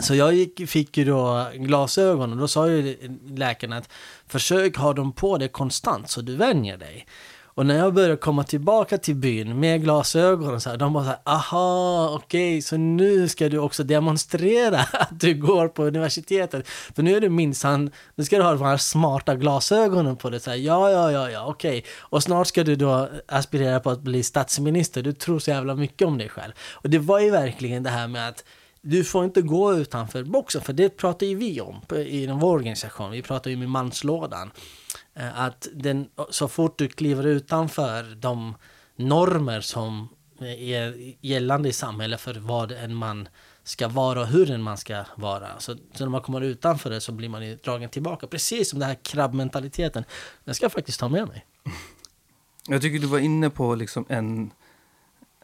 Så 0.00 0.14
jag 0.14 0.34
gick, 0.34 0.68
fick 0.68 0.96
ju 0.96 1.04
då 1.04 1.50
glasögon 1.54 2.32
och 2.32 2.38
då 2.38 2.48
sa 2.48 2.68
ju 2.68 2.96
läkaren 3.26 3.72
att 3.72 3.88
försök 4.26 4.76
ha 4.76 4.92
dem 4.92 5.12
på 5.12 5.38
dig 5.38 5.48
konstant 5.48 6.10
så 6.10 6.20
du 6.20 6.36
vänjer 6.36 6.76
dig. 6.76 7.06
Och 7.54 7.66
när 7.66 7.76
jag 7.78 7.94
började 7.94 8.16
komma 8.16 8.44
tillbaka 8.44 8.98
till 8.98 9.14
byn 9.14 9.60
med 9.60 9.82
glasögon 9.82 10.54
och 10.54 10.62
så 10.62 10.70
här, 10.70 10.76
de 10.76 10.92
bara 10.92 11.04
så 11.04 11.10
här, 11.10 11.18
aha, 11.24 12.10
okej, 12.14 12.62
så 12.62 12.76
nu 12.76 13.28
ska 13.28 13.48
du 13.48 13.58
också 13.58 13.84
demonstrera 13.84 14.78
att 14.92 15.20
du 15.20 15.34
går 15.34 15.68
på 15.68 15.84
universitetet. 15.84 16.68
För 16.68 17.02
nu 17.02 17.16
är 17.16 17.20
du 17.20 17.28
minsann, 17.28 17.90
nu 18.14 18.24
ska 18.24 18.36
du 18.36 18.42
ha 18.42 18.54
de 18.54 18.62
här 18.62 18.76
smarta 18.76 19.36
glasögonen 19.36 20.16
på 20.16 20.30
dig. 20.30 20.40
Så 20.40 20.50
här, 20.50 20.56
ja, 20.56 20.90
ja, 20.90 21.12
ja, 21.12 21.30
ja, 21.30 21.46
okej. 21.46 21.84
Och 21.98 22.22
snart 22.22 22.46
ska 22.46 22.64
du 22.64 22.76
då 22.76 23.08
aspirera 23.28 23.80
på 23.80 23.90
att 23.90 24.00
bli 24.00 24.22
statsminister. 24.22 25.02
Du 25.02 25.12
tror 25.12 25.38
så 25.38 25.50
jävla 25.50 25.74
mycket 25.74 26.08
om 26.08 26.18
dig 26.18 26.28
själv. 26.28 26.52
Och 26.72 26.90
det 26.90 26.98
var 26.98 27.20
ju 27.20 27.30
verkligen 27.30 27.82
det 27.82 27.90
här 27.90 28.08
med 28.08 28.28
att 28.28 28.44
du 28.80 29.04
får 29.04 29.24
inte 29.24 29.42
gå 29.42 29.74
utanför 29.74 30.24
boxen, 30.24 30.62
för 30.62 30.72
det 30.72 30.88
pratar 30.88 31.26
ju 31.26 31.34
vi 31.34 31.60
om 31.60 31.80
inom 32.06 32.38
vår 32.38 32.54
organisation. 32.54 33.10
Vi 33.10 33.22
pratar 33.22 33.50
ju 33.50 33.56
med 33.56 33.68
manslådan. 33.68 34.50
Eh, 35.14 35.40
att 35.40 35.68
den, 35.74 36.08
så 36.30 36.48
fort 36.48 36.78
du 36.78 36.88
kliver 36.88 37.26
utanför 37.26 38.14
de 38.14 38.54
normer 38.96 39.60
som 39.60 40.08
är 40.40 41.14
gällande 41.20 41.68
i 41.68 41.72
samhället 41.72 42.20
för 42.20 42.34
vad 42.34 42.72
en 42.72 42.94
man 42.94 43.28
ska 43.64 43.88
vara 43.88 44.20
och 44.20 44.26
hur 44.26 44.50
en 44.50 44.62
man 44.62 44.76
ska 44.76 45.04
vara. 45.16 45.48
Så, 45.58 45.76
så 45.94 46.04
när 46.04 46.10
man 46.10 46.20
kommer 46.20 46.40
utanför 46.40 46.90
det 46.90 47.00
så 47.00 47.12
blir 47.12 47.28
man 47.28 47.46
ju 47.46 47.56
dragen 47.56 47.88
tillbaka. 47.90 48.26
Precis 48.26 48.70
som 48.70 48.78
den 48.78 48.88
här 48.88 48.98
krabbmentaliteten. 49.02 50.04
Den 50.44 50.54
ska 50.54 50.64
jag 50.64 50.72
faktiskt 50.72 51.00
ta 51.00 51.08
med 51.08 51.28
mig. 51.28 51.46
Jag 52.68 52.82
tycker 52.82 52.98
du 52.98 53.06
var 53.06 53.18
inne 53.18 53.50
på 53.50 53.74
liksom 53.74 54.04
en... 54.08 54.50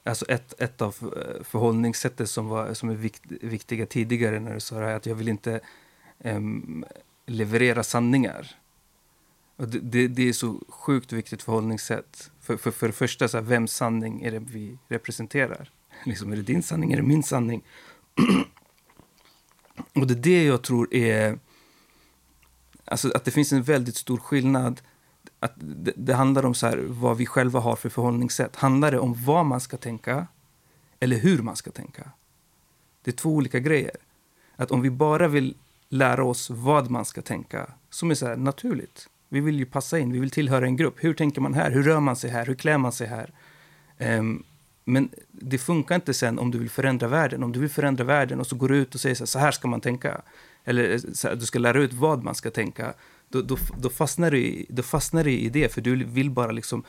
alltså 0.05 0.25
ett, 0.29 0.61
ett 0.61 0.83
av 0.83 0.97
eh, 1.03 1.45
förhållningssättet 1.45 2.31
som, 2.31 2.49
var, 2.49 2.75
som 2.75 2.91
är 2.91 2.95
vikt, 2.95 3.23
viktiga 3.29 3.87
tidigare 3.87 4.41
när 4.41 4.55
du 4.55 4.61
sa 4.61 4.79
det 4.79 4.87
här, 4.87 4.97
att 4.97 5.07
jag 5.07 5.15
vill 5.15 5.29
inte 5.29 5.61
um, 6.25 6.85
leverera 7.27 7.83
sanningar. 7.83 8.57
Och 9.59 9.69
det, 9.69 9.79
det, 9.79 10.09
det, 10.09 10.29
är 10.29 10.33
så 10.33 10.61
sjukt 10.69 11.13
viktigt 11.13 11.43
förhållningssätt. 11.43 12.31
För, 12.41 12.57
för, 12.57 12.71
för 12.71 12.87
det 12.87 12.93
första, 12.93 13.29
så 13.29 13.37
här, 13.37 13.45
vems 13.45 13.73
sanning 13.73 14.23
är 14.23 14.31
det 14.31 14.39
vi 14.39 14.79
representerar? 14.89 15.71
Liksom, 16.05 16.33
är 16.33 16.37
det 16.37 16.43
din 16.43 16.63
sanning? 16.63 16.93
Är 16.93 16.97
det 16.97 17.03
min 17.03 17.23
sanning? 17.23 17.65
och 19.95 20.07
det 20.07 20.15
är 20.15 20.23
det 20.23 20.45
jag 20.45 20.63
tror 20.63 20.95
är... 20.95 21.39
Alltså 22.85 23.11
att 23.15 23.25
det 23.25 23.31
finns 23.31 23.53
en 23.53 23.63
väldigt 23.63 23.97
stor 23.97 24.17
skillnad. 24.17 24.81
Att 25.41 25.53
det, 25.57 25.93
det 25.97 26.15
handlar 26.15 26.45
om 26.45 26.55
så 26.55 26.67
här, 26.67 26.85
vad 26.89 27.17
vi 27.17 27.27
själva 27.27 27.61
har 27.61 27.77
för 27.77 27.89
förhållningssätt. 27.89 28.57
Handlar 28.57 28.91
det 28.91 28.99
om 28.99 29.25
vad 29.25 29.47
man 29.47 29.61
ska 29.61 29.77
tänka 29.77 30.27
eller 31.01 31.17
hur 31.17 31.43
man 31.43 31.57
ska 31.57 31.71
tänka? 31.71 32.11
Det 33.03 33.11
är 33.11 33.17
två 33.17 33.31
olika 33.31 33.59
grejer. 33.59 33.97
Att 34.57 34.71
om 34.71 34.81
vi 34.81 34.91
bara 34.91 35.29
vill 35.29 35.57
lära 35.89 36.25
oss 36.25 36.51
vad 36.51 36.91
man 36.91 37.05
ska 37.05 37.23
tänka, 37.23 37.73
som 37.91 38.11
är 38.11 38.15
så 38.15 38.37
naturligt. 38.37 39.09
Vi 39.29 39.41
vill 39.41 39.59
ju 39.59 39.67
passa 39.67 39.99
in, 39.99 40.13
vi 40.13 40.19
vill 40.19 40.31
tillhöra 40.31 40.65
en 40.65 40.77
grupp. 40.77 41.05
Hur 41.05 41.15
tänker 41.15 41.41
man 41.41 41.55
här? 41.55 41.71
Hur 41.71 41.83
rör 41.83 42.01
man 42.01 42.17
sig 42.17 42.31
här? 42.31 42.47
Hur 42.47 42.55
klär 42.55 42.79
man 42.79 42.93
sig 42.93 43.07
här? 43.07 43.33
Um, 43.99 44.45
men 44.85 45.09
det 45.31 45.59
funkar 45.59 45.95
inte 45.95 46.15
sen 46.15 46.39
om 46.39 46.51
du 46.51 46.59
vill 46.59 46.71
förändra 46.71 47.09
världen. 47.09 47.43
Om 47.43 47.53
du 47.53 47.61
vill 47.61 47.71
förändra 47.71 48.05
världen 48.05 48.41
och 48.41 48.47
så 48.47 48.57
går 48.57 48.69
du 48.69 48.77
ut 48.77 48.95
och 48.95 49.01
säger 49.01 49.15
så 49.15 49.23
här, 49.23 49.27
så 49.27 49.39
här 49.39 49.51
ska 49.51 49.69
man 49.69 49.81
tänka. 49.81 50.21
Eller 50.65 50.95
eh, 50.95 51.01
här, 51.25 51.37
du 51.37 51.47
ska 51.47 51.59
lära 51.59 51.83
ut 51.83 51.93
vad 51.93 52.25
man 52.25 52.35
ska 52.35 52.51
tänka. 52.51 52.95
Då, 53.29 53.43
då, 53.43 53.59
då, 53.79 53.91
fastnar 53.91 54.31
du 54.31 54.39
i, 54.39 54.67
då 54.69 54.83
fastnar 54.83 55.25
du 55.25 55.31
i 55.31 55.49
det, 55.49 55.73
för 55.73 55.81
du 55.81 56.05
vill 56.05 56.31
bara 56.31 56.53
liksom... 56.53 56.85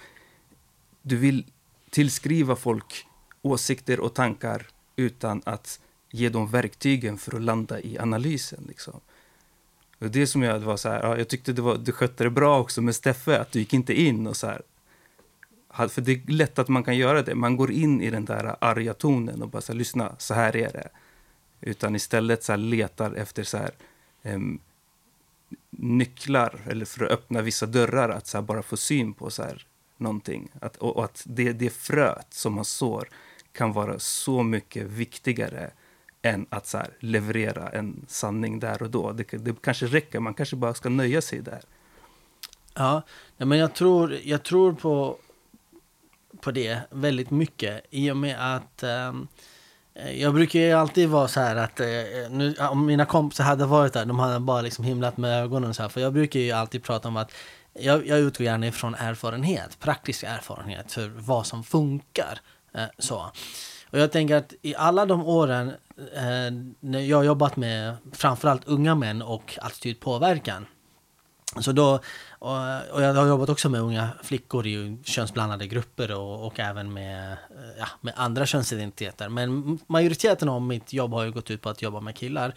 Du 1.02 1.16
vill 1.16 1.46
tillskriva 1.90 2.56
folk 2.56 3.06
åsikter 3.42 4.00
och 4.00 4.14
tankar 4.14 4.68
utan 4.96 5.42
att 5.46 5.80
ge 6.12 6.30
dem 6.30 6.52
verktygen 6.52 7.18
för 7.18 7.36
att 7.36 7.42
landa 7.42 7.80
i 7.80 7.98
analysen. 7.98 8.66
Liksom. 8.68 9.00
Och 10.00 10.12
det 10.12 10.28
som 10.28 10.44
jag 10.44 10.60
var 10.60 10.78
så 10.78 10.90
här, 10.90 11.04
ja, 11.04 11.18
jag 11.18 11.28
tyckte 11.28 11.54
det 11.54 11.62
var, 11.62 11.78
du 11.78 11.92
skötte 11.92 12.24
det 12.24 12.30
bra 12.30 12.60
också 12.60 12.82
med 12.82 12.96
Steffe, 12.96 13.40
att 13.40 13.52
du 13.52 13.60
gick 13.60 13.74
inte 13.74 14.02
in 14.02 14.28
och 14.28 14.38
så 14.38 14.48
här. 14.48 14.62
För 15.88 16.02
det 16.02 16.12
är 16.12 16.32
lätt 16.32 16.60
att 16.60 16.68
man 16.68 16.84
kan 16.84 16.98
göra 16.98 17.22
det. 17.22 17.36
Man 17.36 17.58
går 17.58 17.72
in 17.72 18.02
i 18.02 18.10
den 18.10 18.26
där 18.26 18.56
arga 18.62 18.94
tonen 18.94 19.42
och 19.42 19.50
bara 19.50 19.62
så 19.62 19.72
här, 19.72 19.78
lyssna, 19.78 20.16
så 20.18 20.34
här 20.34 20.56
är 20.56 20.72
det. 20.72 20.90
Utan 21.62 21.96
istället 21.96 22.44
så 22.44 22.52
här, 22.52 22.58
letar 22.58 23.14
efter 23.14 23.44
så 23.44 23.58
här, 23.58 23.72
um, 24.24 24.60
nycklar 25.70 26.62
eller 26.70 26.86
för 26.86 27.06
att 27.06 27.12
öppna 27.12 27.42
vissa 27.42 27.66
dörrar, 27.66 28.10
att 28.10 28.28
så 28.28 28.38
här, 28.38 28.42
bara 28.42 28.64
få 28.64 28.78
syn 28.78 29.14
på 29.14 29.30
så 29.30 29.44
här, 29.44 29.66
någonting. 29.98 30.50
Att, 30.62 30.78
och, 30.78 30.98
och 30.98 31.04
att 31.04 31.24
det, 31.26 31.54
det 31.54 31.70
fröet 31.70 32.28
som 32.34 32.54
man 32.54 32.66
sår 32.66 33.10
kan 33.52 33.74
vara 33.74 34.00
så 34.00 34.44
mycket 34.44 34.88
viktigare 34.88 35.72
än 36.22 36.46
att 36.50 36.68
så 36.68 36.78
här, 36.78 36.90
leverera 37.00 37.70
en 37.70 38.06
sanning 38.08 38.60
där 38.60 38.84
och 38.84 38.90
då. 38.90 39.12
Det, 39.12 39.24
det 39.24 39.62
kanske 39.62 39.86
räcker, 39.86 40.20
man 40.20 40.34
kanske 40.34 40.56
bara 40.56 40.74
ska 40.74 40.90
nöja 40.90 41.22
sig 41.22 41.42
där. 41.42 41.62
Ja, 42.74 43.02
men 43.38 43.58
jag 43.58 43.74
tror, 43.74 44.18
jag 44.24 44.44
tror 44.44 44.74
på, 44.74 45.18
på 46.42 46.52
det 46.52 46.80
väldigt 46.90 47.32
mycket 47.32 47.86
i 47.90 48.12
och 48.12 48.18
med 48.18 48.56
att 48.56 48.84
um, 48.84 49.28
jag 50.14 50.34
brukar 50.34 50.60
ju 50.60 50.72
alltid 50.72 51.10
vara 51.10 51.28
så 51.28 51.40
här 51.40 51.56
att 51.56 51.80
uh, 51.80 51.86
nu, 52.32 52.56
om 52.60 52.86
mina 52.86 53.06
kompisar 53.06 53.44
hade 53.44 53.66
varit 53.66 53.94
där, 53.94 54.06
de 54.06 54.20
hade 54.20 54.40
bara 54.40 54.62
liksom 54.62 54.86
himlat 54.86 55.18
med 55.18 55.44
ögonen 55.44 55.74
så 55.74 55.82
här. 55.82 55.90
För 55.90 56.02
jag 56.02 56.14
brukar 56.14 56.40
ju 56.40 56.52
alltid 56.52 56.84
prata 56.84 57.08
om 57.08 57.18
att 57.18 57.32
jag, 57.74 58.08
jag 58.08 58.20
utgår 58.20 58.46
gärna 58.46 58.68
ifrån 58.68 58.96
erfarenhet, 58.96 59.80
praktisk 59.80 60.24
erfarenhet 60.24 60.92
för 60.92 61.08
vad 61.16 61.48
som 61.48 61.64
funkar. 61.64 62.40
Uh, 62.76 62.86
så. 62.98 63.32
Och 63.92 64.00
jag 64.00 64.12
tänker 64.12 64.36
att 64.36 64.54
i 64.62 64.76
alla 64.76 65.06
de 65.06 65.26
åren 65.26 65.68
eh, 66.16 66.52
när 66.80 67.00
jag 67.00 67.18
har 67.18 67.24
jobbat 67.24 67.56
med 67.56 67.96
framförallt 68.12 68.68
unga 68.68 68.96
män 68.96 69.22
och 69.22 69.58
attitydpåverkan. 69.62 70.66
Så 71.60 71.72
då, 71.72 72.00
och, 72.30 72.58
och, 72.92 73.02
jag 73.02 73.14
har 73.14 73.28
jobbat 73.28 73.50
också 73.50 73.70
med 73.70 73.82
unga 73.82 74.10
flickor 74.24 74.68
i 74.68 74.98
könsblandade 75.04 75.68
grupper 75.68 76.12
och, 76.12 76.48
och 76.48 76.60
även 76.60 76.94
med, 76.94 77.38
ja, 77.78 77.88
med 78.02 78.14
andra 78.18 78.46
könsidentiteter. 78.46 79.30
Men 79.30 79.80
majoriteten 79.88 80.50
av 80.50 80.62
mitt 80.62 80.94
jobb 80.94 81.12
har 81.12 81.24
ju 81.24 81.32
gått 81.32 81.52
ut 81.52 81.62
på 81.62 81.70
att 81.70 81.82
jobba 81.82 82.00
med 82.00 82.16
killar. 82.16 82.54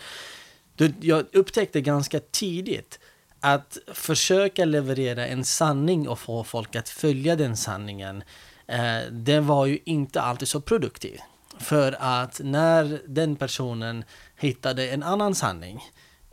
Då, 0.76 0.88
jag 1.00 1.24
upptäckte 1.32 1.80
ganska 1.80 2.20
tidigt 2.30 2.98
att 3.40 3.78
försöka 3.92 4.64
leverera 4.64 5.26
en 5.26 5.44
sanning 5.44 6.08
och 6.08 6.18
få 6.18 6.44
folk 6.44 6.76
att 6.76 6.88
följa 6.88 7.36
den 7.36 7.56
sanningen 7.56 8.24
Eh, 8.72 9.10
den 9.10 9.46
var 9.46 9.66
ju 9.66 9.78
inte 9.84 10.20
alltid 10.20 10.48
så 10.48 10.60
produktiv. 10.60 11.20
För 11.58 11.96
att 12.00 12.40
när 12.44 13.00
den 13.06 13.36
personen 13.36 14.04
hittade 14.36 14.88
en 14.88 15.02
annan 15.02 15.34
sanning 15.34 15.84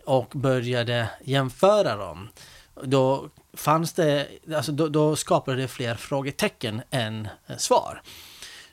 och 0.05 0.31
började 0.35 1.09
jämföra 1.23 1.95
dem, 1.95 2.29
då 2.83 3.29
fanns 3.53 3.93
det, 3.93 4.27
alltså 4.55 4.71
då, 4.71 4.87
då 4.87 5.15
skapade 5.15 5.61
det 5.61 5.67
fler 5.67 5.95
frågetecken 5.95 6.81
än 6.89 7.27
svar. 7.57 8.01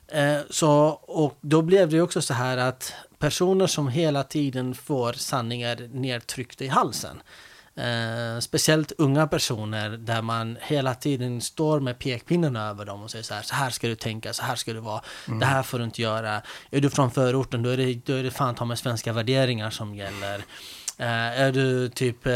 Eh, 0.07 0.39
så, 0.49 0.71
och 1.01 1.37
då 1.41 1.61
blev 1.61 1.89
det 1.89 2.01
också 2.01 2.21
så 2.21 2.33
här 2.33 2.57
att 2.57 2.93
personer 3.19 3.67
som 3.67 3.87
hela 3.87 4.23
tiden 4.23 4.75
får 4.75 5.13
sanningar 5.13 5.89
nedtryckta 5.93 6.63
i 6.63 6.67
halsen 6.67 7.21
Eh, 7.77 8.39
speciellt 8.39 8.91
unga 8.97 9.27
personer 9.27 9.89
där 9.89 10.21
man 10.21 10.57
hela 10.61 10.95
tiden 10.95 11.41
står 11.41 11.79
med 11.79 11.99
pekpinnen 11.99 12.55
över 12.55 12.85
dem 12.85 13.03
och 13.03 13.11
säger 13.11 13.23
så 13.23 13.33
här, 13.33 13.41
så 13.41 13.55
här 13.55 13.69
ska 13.69 13.87
du 13.87 13.95
tänka, 13.95 14.33
så 14.33 14.43
här 14.43 14.55
ska 14.55 14.73
du 14.73 14.79
vara, 14.79 15.01
mm. 15.27 15.39
det 15.39 15.45
här 15.45 15.63
får 15.63 15.79
du 15.79 15.85
inte 15.85 16.01
göra. 16.01 16.41
Är 16.71 16.81
du 16.81 16.89
från 16.89 17.11
förorten, 17.11 17.63
då 17.63 17.69
är 17.69 17.77
det, 17.77 17.93
då 17.93 18.13
är 18.13 18.23
det 18.23 18.31
fan 18.31 18.55
ta 18.55 18.65
med 18.65 18.79
svenska 18.79 19.13
värderingar 19.13 19.69
som 19.69 19.95
gäller. 19.95 20.43
Uh, 20.99 21.05
är 21.41 21.51
du 21.51 21.89
typ, 21.89 22.27
uh, 22.27 22.33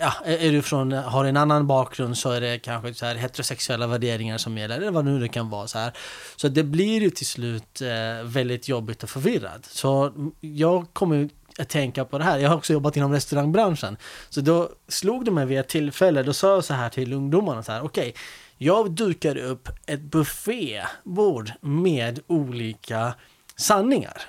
ja, 0.00 0.12
är 0.24 0.52
du 0.52 0.62
från, 0.62 0.92
har 0.92 1.24
en 1.24 1.36
annan 1.36 1.66
bakgrund 1.66 2.18
så 2.18 2.30
är 2.30 2.40
det 2.40 2.58
kanske 2.58 2.94
så 2.94 3.06
här 3.06 3.14
heterosexuella 3.14 3.86
värderingar 3.86 4.38
som 4.38 4.58
gäller, 4.58 4.76
eller 4.76 4.90
vad 4.90 5.04
nu 5.04 5.20
det 5.20 5.28
kan 5.28 5.50
vara 5.50 5.66
så 5.66 5.78
här. 5.78 5.92
Så 6.36 6.48
det 6.48 6.62
blir 6.62 7.00
ju 7.00 7.10
till 7.10 7.26
slut 7.26 7.82
uh, 7.82 8.24
väldigt 8.24 8.68
jobbigt 8.68 9.02
och 9.02 9.10
förvirrat. 9.10 9.66
Så 9.66 10.12
jag 10.40 10.86
kommer 10.92 11.28
att 11.58 11.68
tänka 11.68 12.04
på 12.04 12.18
det 12.18 12.24
här. 12.24 12.38
Jag 12.38 12.48
har 12.48 12.56
också 12.56 12.72
jobbat 12.72 12.96
inom 12.96 13.12
restaurangbranschen. 13.12 13.96
Så 14.30 14.40
då 14.40 14.70
slog 14.88 15.24
det 15.24 15.30
mig 15.30 15.46
vid 15.46 15.58
ett 15.58 15.68
tillfälle, 15.68 16.22
då 16.22 16.32
sa 16.32 16.54
jag 16.54 16.64
så 16.64 16.74
här 16.74 16.88
till 16.88 17.12
ungdomarna 17.12 17.62
så 17.62 17.72
här, 17.72 17.84
okej, 17.84 18.08
okay, 18.08 18.22
jag 18.58 18.90
dukar 18.90 19.36
upp 19.36 19.68
ett 19.86 20.00
buffébord 20.00 21.52
med 21.60 22.20
olika 22.26 23.14
sanningar 23.56 24.22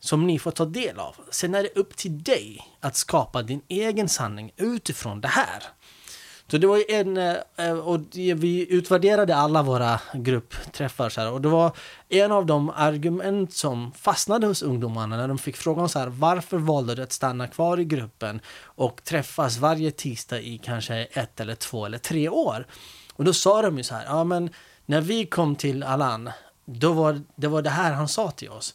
som 0.00 0.26
ni 0.26 0.38
får 0.38 0.50
ta 0.50 0.64
del 0.64 0.98
av. 0.98 1.16
Sen 1.30 1.54
är 1.54 1.62
det 1.62 1.68
upp 1.68 1.96
till 1.96 2.22
dig 2.22 2.60
att 2.80 2.96
skapa 2.96 3.42
din 3.42 3.62
egen 3.68 4.08
sanning 4.08 4.52
utifrån 4.56 5.20
det 5.20 5.28
här. 5.28 5.62
Så 6.50 6.58
det 6.58 6.66
var 6.66 6.90
en, 6.90 7.16
eh, 7.16 7.36
eh, 7.56 7.78
och 7.78 8.00
vi 8.12 8.66
utvärderade 8.70 9.36
alla 9.36 9.62
våra 9.62 10.00
gruppträffar 10.14 11.08
så 11.08 11.20
här, 11.20 11.32
och 11.32 11.40
det 11.40 11.48
var 11.48 11.72
en 12.08 12.32
av 12.32 12.46
de 12.46 12.70
argument 12.70 13.52
som 13.52 13.92
fastnade 13.92 14.46
hos 14.46 14.62
ungdomarna 14.62 15.16
när 15.16 15.28
de 15.28 15.38
fick 15.38 15.56
frågan 15.56 15.88
så 15.88 15.98
här, 15.98 16.06
varför 16.08 16.58
valde 16.58 16.94
du 16.94 17.02
att 17.02 17.12
stanna 17.12 17.46
kvar 17.46 17.80
i 17.80 17.84
gruppen 17.84 18.40
och 18.62 19.04
träffas 19.04 19.58
varje 19.58 19.90
tisdag 19.90 20.40
i 20.40 20.58
kanske 20.58 20.96
ett 20.96 21.40
eller 21.40 21.54
två 21.54 21.86
eller 21.86 21.98
tre 21.98 22.28
år? 22.28 22.66
Och 23.12 23.24
då 23.24 23.32
sa 23.32 23.62
de 23.62 23.78
ju 23.78 23.84
så 23.84 23.94
här, 23.94 24.04
ja 24.04 24.24
men 24.24 24.50
när 24.86 25.00
vi 25.00 25.26
kom 25.26 25.56
till 25.56 25.82
Alan, 25.82 26.30
då 26.64 26.92
var 26.92 27.20
det 27.36 27.48
var 27.48 27.62
det 27.62 27.70
här 27.70 27.92
han 27.92 28.08
sa 28.08 28.30
till 28.30 28.50
oss 28.50 28.74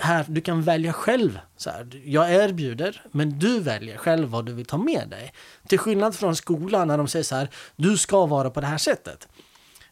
här, 0.00 0.24
du 0.28 0.40
kan 0.40 0.62
välja 0.62 0.92
själv. 0.92 1.38
Så 1.56 1.70
här, 1.70 2.02
jag 2.04 2.34
erbjuder, 2.34 3.02
men 3.12 3.38
du 3.38 3.60
väljer 3.60 3.96
själv 3.96 4.28
vad 4.28 4.46
du 4.46 4.52
vill 4.52 4.66
ta 4.66 4.78
med 4.78 5.08
dig. 5.08 5.32
Till 5.66 5.78
skillnad 5.78 6.14
från 6.14 6.36
skolan 6.36 6.88
när 6.88 6.98
de 6.98 7.08
säger 7.08 7.22
så 7.22 7.36
här, 7.36 7.50
du 7.76 7.98
ska 7.98 8.26
vara 8.26 8.50
på 8.50 8.60
det 8.60 8.66
här 8.66 8.78
sättet. 8.78 9.28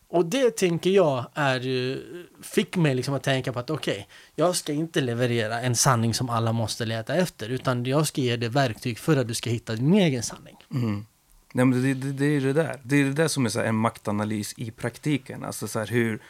Och 0.08 0.26
det 0.26 0.56
tänker 0.56 0.90
jag 0.90 1.26
är 1.34 1.60
ju, 1.60 2.02
fick 2.42 2.76
mig 2.76 2.94
liksom 2.94 3.14
att 3.14 3.22
tänka 3.22 3.52
på 3.52 3.58
att 3.58 3.70
okej, 3.70 3.92
okay, 3.92 4.04
jag 4.34 4.56
ska 4.56 4.72
inte 4.72 5.00
leverera 5.00 5.60
en 5.60 5.76
sanning 5.76 6.14
som 6.14 6.30
alla 6.30 6.52
måste 6.52 6.84
leta 6.84 7.14
efter, 7.14 7.48
utan 7.48 7.84
jag 7.84 8.06
ska 8.06 8.20
ge 8.20 8.36
dig 8.36 8.48
verktyg 8.48 8.98
för 8.98 9.16
att 9.16 9.28
du 9.28 9.34
ska 9.34 9.50
hitta 9.50 9.74
din 9.74 9.94
egen 9.94 10.22
sanning. 10.22 10.56
Mm. 10.74 11.06
Nej, 11.52 11.64
men 11.64 11.82
det, 11.82 11.94
det, 11.94 12.12
det, 12.12 12.26
är 12.26 12.40
det 12.40 12.52
där. 12.52 12.80
Det 12.82 12.96
är 12.96 13.04
det 13.04 13.12
där 13.12 13.28
som 13.28 13.46
är 13.46 13.50
så 13.50 13.60
en 13.60 13.74
maktanalys 13.74 14.54
i 14.56 14.70
praktiken. 14.70 15.44
Alltså 15.44 15.68
så 15.68 15.78
här, 15.78 15.86
hur, 15.86 16.22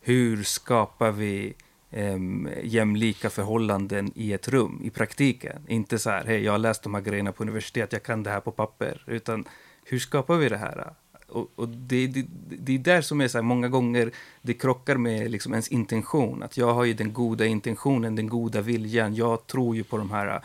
hur 0.00 0.44
skapar 0.44 1.10
vi 1.10 1.54
eh, 1.90 2.18
jämlika 2.62 3.30
förhållanden 3.30 4.12
i 4.14 4.32
ett 4.32 4.48
rum 4.48 4.80
i 4.84 4.90
praktiken. 4.90 5.62
Inte 5.68 5.98
så 5.98 6.10
här, 6.10 6.24
hej, 6.24 6.44
jag 6.44 6.52
har 6.52 6.58
läst 6.58 6.82
de 6.82 6.94
här 6.94 7.00
grejerna 7.00 7.32
på 7.32 7.42
universitet, 7.42 7.92
jag 7.92 8.02
kan 8.02 8.22
det 8.22 8.30
här 8.30 8.40
på 8.40 8.52
papper. 8.52 9.02
Utan 9.06 9.44
hur 9.84 9.98
skapar 9.98 10.36
vi 10.36 10.48
det 10.48 10.56
här? 10.56 10.92
Och, 11.28 11.50
och 11.54 11.68
det, 11.68 12.06
det, 12.06 12.26
det, 12.58 12.74
är 12.74 12.78
där 12.78 13.00
som 13.00 13.20
är 13.20 13.28
så 13.28 13.38
här, 13.38 13.42
många 13.42 13.68
gånger 13.68 14.10
det 14.42 14.54
krockar 14.54 14.96
med 14.96 15.30
liksom 15.30 15.52
ens 15.52 15.68
intention. 15.68 16.42
Att 16.42 16.56
jag 16.56 16.74
har 16.74 16.84
ju 16.84 16.94
den 16.94 17.12
goda 17.12 17.46
intentionen, 17.46 18.16
den 18.16 18.28
goda 18.28 18.60
viljan. 18.60 19.14
Jag 19.14 19.46
tror 19.46 19.76
ju 19.76 19.84
på 19.84 19.98
de 19.98 20.10
här 20.10 20.26
eh, 20.26 20.40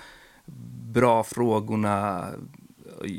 bra 0.94 1.24
frågorna 1.24 2.28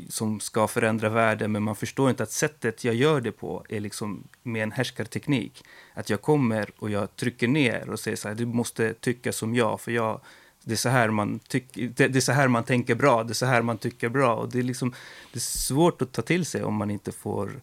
som 0.09 0.39
ska 0.39 0.67
förändra 0.67 1.09
världen, 1.09 1.51
men 1.51 1.63
man 1.63 1.75
förstår 1.75 2.09
inte 2.09 2.23
att 2.23 2.31
sättet 2.31 2.83
jag 2.83 2.95
gör 2.95 3.21
det 3.21 3.31
på 3.31 3.65
är 3.69 3.79
liksom 3.79 4.23
med 4.43 4.63
en 4.63 4.71
härskarteknik. 4.71 5.63
Att 5.93 6.09
jag 6.09 6.21
kommer 6.21 6.69
och 6.77 6.89
jag 6.89 7.15
trycker 7.15 7.47
ner 7.47 7.89
och 7.89 7.99
säger 7.99 8.17
så 8.17 8.27
här, 8.27 8.35
du 8.35 8.45
måste 8.45 8.93
tycka 8.93 9.31
som 9.31 9.55
jag, 9.55 9.81
för 9.81 9.91
jag, 9.91 10.21
det 10.63 10.73
är 10.73 10.77
så 10.77 10.89
här 10.89 11.09
man, 11.09 11.39
tyck, 11.39 11.65
det, 11.73 12.07
det, 12.07 12.15
är 12.15 12.19
så 12.19 12.31
här 12.31 12.47
man 12.47 12.63
tänker 12.63 12.95
bra, 12.95 13.23
det 13.23 13.31
är 13.31 13.33
så 13.33 13.45
här 13.45 13.61
man 13.61 13.77
tycker 13.77 14.09
bra. 14.09 14.35
Och 14.35 14.49
det, 14.49 14.59
är 14.59 14.63
liksom, 14.63 14.93
det 15.33 15.37
är 15.37 15.41
svårt 15.41 16.01
att 16.01 16.11
ta 16.11 16.21
till 16.21 16.45
sig 16.45 16.63
om 16.63 16.75
man 16.75 16.91
inte 16.91 17.11
får 17.11 17.61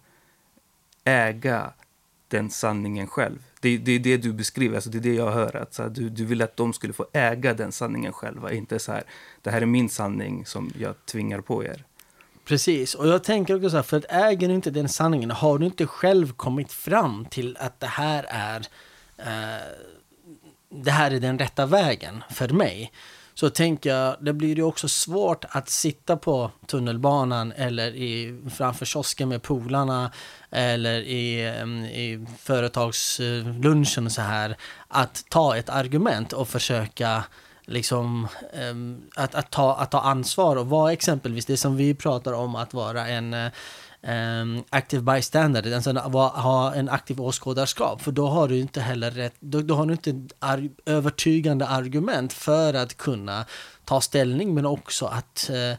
äga 1.05 1.73
den 2.29 2.51
sanningen 2.51 3.07
själv. 3.07 3.39
Det, 3.61 3.79
det 3.79 3.93
är 3.93 3.99
det 3.99 4.17
du 4.17 4.33
beskriver, 4.33 4.75
alltså 4.75 4.91
det 4.91 4.99
är 4.99 5.03
det 5.03 5.15
jag 5.15 5.33
hör. 5.33 5.57
Att 5.57 5.75
så 5.75 5.83
här, 5.83 5.91
du, 5.91 6.09
du 6.09 6.25
vill 6.25 6.43
att 6.43 6.57
de 6.57 6.73
skulle 6.73 6.93
få 6.93 7.07
äga 7.13 7.55
den 7.55 7.73
sanningen 7.73 8.13
själva, 8.13 8.53
inte 8.53 8.79
så 8.79 8.93
här, 8.93 9.05
det 9.43 9.51
här 9.51 9.63
är 9.63 9.67
min 9.67 9.89
sanning 9.89 10.47
som 10.47 10.73
jag 10.79 10.95
tvingar 11.07 11.41
på 11.41 11.65
er. 11.65 11.85
Precis, 12.45 12.95
och 12.95 13.09
jag 13.09 13.25
tänker 13.25 13.57
också 13.57 13.71
så 13.71 13.77
här, 13.77 13.83
för 13.83 13.97
att 13.97 14.05
äger 14.09 14.49
du 14.49 14.55
inte 14.55 14.71
den 14.71 14.89
sanningen, 14.89 15.31
har 15.31 15.59
du 15.59 15.67
inte 15.67 15.87
själv 15.87 16.33
kommit 16.33 16.73
fram 16.73 17.25
till 17.25 17.57
att 17.61 17.81
det 17.81 17.87
här 17.87 18.27
är 18.29 18.67
eh, 19.19 19.63
det 20.73 20.91
här 20.91 21.11
är 21.11 21.21
den 21.21 21.39
rätta 21.39 21.67
vägen 21.67 22.25
för 22.31 22.49
mig. 22.49 22.93
Så 23.35 23.51
tänker 23.51 23.91
jag, 23.91 24.17
det 24.21 24.33
blir 24.33 24.57
ju 24.57 24.63
också 24.63 24.89
svårt 24.89 25.45
att 25.49 25.69
sitta 25.69 26.17
på 26.17 26.51
tunnelbanan 26.67 27.53
eller 27.53 27.95
i, 27.95 28.41
framför 28.55 28.87
kiosken 28.87 29.29
med 29.29 29.43
polarna 29.43 30.13
eller 30.51 31.01
i, 31.01 31.47
eh, 31.47 31.99
i 32.01 32.27
företagslunchen 32.39 34.11
så 34.11 34.23
här. 34.23 34.57
Att 34.89 35.25
ta 35.29 35.57
ett 35.57 35.69
argument 35.69 36.33
och 36.33 36.49
försöka 36.49 37.25
liksom 37.67 38.29
att, 39.17 39.35
att, 39.35 39.51
ta, 39.51 39.75
att 39.75 39.91
ta 39.91 40.01
ansvar 40.01 40.57
och 40.57 40.67
vara 40.67 40.93
exempelvis 40.93 41.47
det 41.47 41.57
som 41.57 41.77
vi 41.77 41.95
pratar 41.95 42.33
om 42.33 42.57
att 42.57 42.75
vara 42.75 43.09
en 43.09 43.35
um, 44.03 44.65
active 44.71 45.03
bystander, 45.03 45.75
alltså 45.75 45.93
ha 45.93 46.75
en 46.75 46.89
aktiv 46.89 47.21
åskådarskap. 47.21 48.03
För 48.03 48.13
då 48.13 48.27
har 48.27 48.49
du 48.49 48.59
inte 48.59 48.81
heller 48.81 49.11
rätt, 49.11 49.35
då, 49.41 49.61
då 49.61 49.75
har 49.75 49.87
du 49.87 49.93
inte 49.93 50.35
arg, 50.39 50.71
övertygande 50.87 51.67
argument 51.67 52.33
för 52.33 52.75
att 52.75 52.97
kunna 52.97 53.45
ta 53.85 54.01
ställning 54.01 54.55
men 54.55 54.67
också 54.67 55.07
att, 55.07 55.51
uh, 55.51 55.75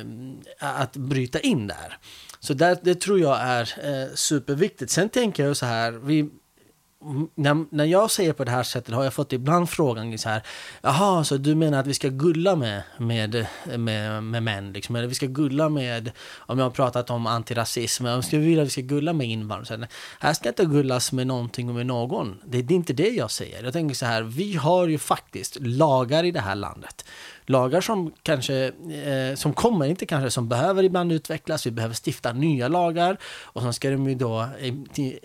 um, 0.00 0.42
att 0.58 0.96
bryta 0.96 1.40
in 1.40 1.66
där. 1.66 1.98
Så 2.40 2.54
där, 2.54 2.78
det 2.82 2.94
tror 2.94 3.20
jag 3.20 3.40
är 3.40 3.62
uh, 3.62 4.14
superviktigt. 4.14 4.90
Sen 4.90 5.08
tänker 5.08 5.46
jag 5.46 5.56
så 5.56 5.66
här, 5.66 5.92
vi 5.92 6.30
när, 7.34 7.74
när 7.74 7.84
jag 7.84 8.10
säger 8.10 8.32
på 8.32 8.44
det 8.44 8.50
här 8.50 8.62
sättet 8.62 8.94
har 8.94 9.04
jag 9.04 9.14
fått 9.14 9.32
ibland 9.32 9.70
frågan 9.70 10.18
så 10.18 10.28
här, 10.28 10.42
jaha, 10.82 11.24
så 11.24 11.36
du 11.36 11.54
menar 11.54 11.80
att 11.80 11.86
vi 11.86 11.94
ska 11.94 12.08
gulla 12.08 12.56
med, 12.56 12.82
med, 12.98 13.46
med, 13.78 14.22
med 14.22 14.42
män, 14.42 14.72
liksom, 14.72 14.96
eller 14.96 15.08
vi 15.08 15.14
ska 15.14 15.26
gulla 15.26 15.68
med, 15.68 16.10
om 16.36 16.58
jag 16.58 16.66
har 16.66 16.70
pratat 16.70 17.10
om 17.10 17.26
antirasism, 17.26 18.06
ska 18.22 18.38
vi 18.38 18.46
vilja 18.46 18.62
att 18.62 18.66
vi 18.66 18.70
ska 18.70 18.80
gulla 18.80 19.12
med 19.12 19.26
invandrare. 19.26 19.88
Här 20.20 20.34
ska 20.34 20.48
inte 20.48 20.64
gullas 20.64 21.12
med 21.12 21.26
någonting 21.26 21.68
och 21.68 21.74
med 21.74 21.86
någon. 21.86 22.40
Det, 22.44 22.62
det 22.62 22.74
är 22.74 22.76
inte 22.76 22.92
det 22.92 23.08
jag 23.08 23.30
säger. 23.30 23.64
Jag 23.64 23.72
tänker 23.72 23.94
så 23.94 24.06
här, 24.06 24.22
vi 24.22 24.56
har 24.56 24.88
ju 24.88 24.98
faktiskt 24.98 25.56
lagar 25.60 26.24
i 26.24 26.30
det 26.30 26.40
här 26.40 26.54
landet 26.54 27.04
lagar 27.46 27.80
som 27.80 28.12
kanske, 28.22 28.64
eh, 29.06 29.34
som 29.34 29.54
kommer, 29.54 29.86
inte 29.86 30.06
kanske, 30.06 30.30
som 30.30 30.48
behöver 30.48 30.82
ibland 30.82 31.12
utvecklas. 31.12 31.66
Vi 31.66 31.70
behöver 31.70 31.96
stifta 32.06 32.32
nya 32.32 32.68
lagar 32.68 33.16
och 33.42 33.62
sen 33.62 33.72
ska 33.72 33.90
de 33.90 34.08
ju 34.08 34.14
då 34.14 34.48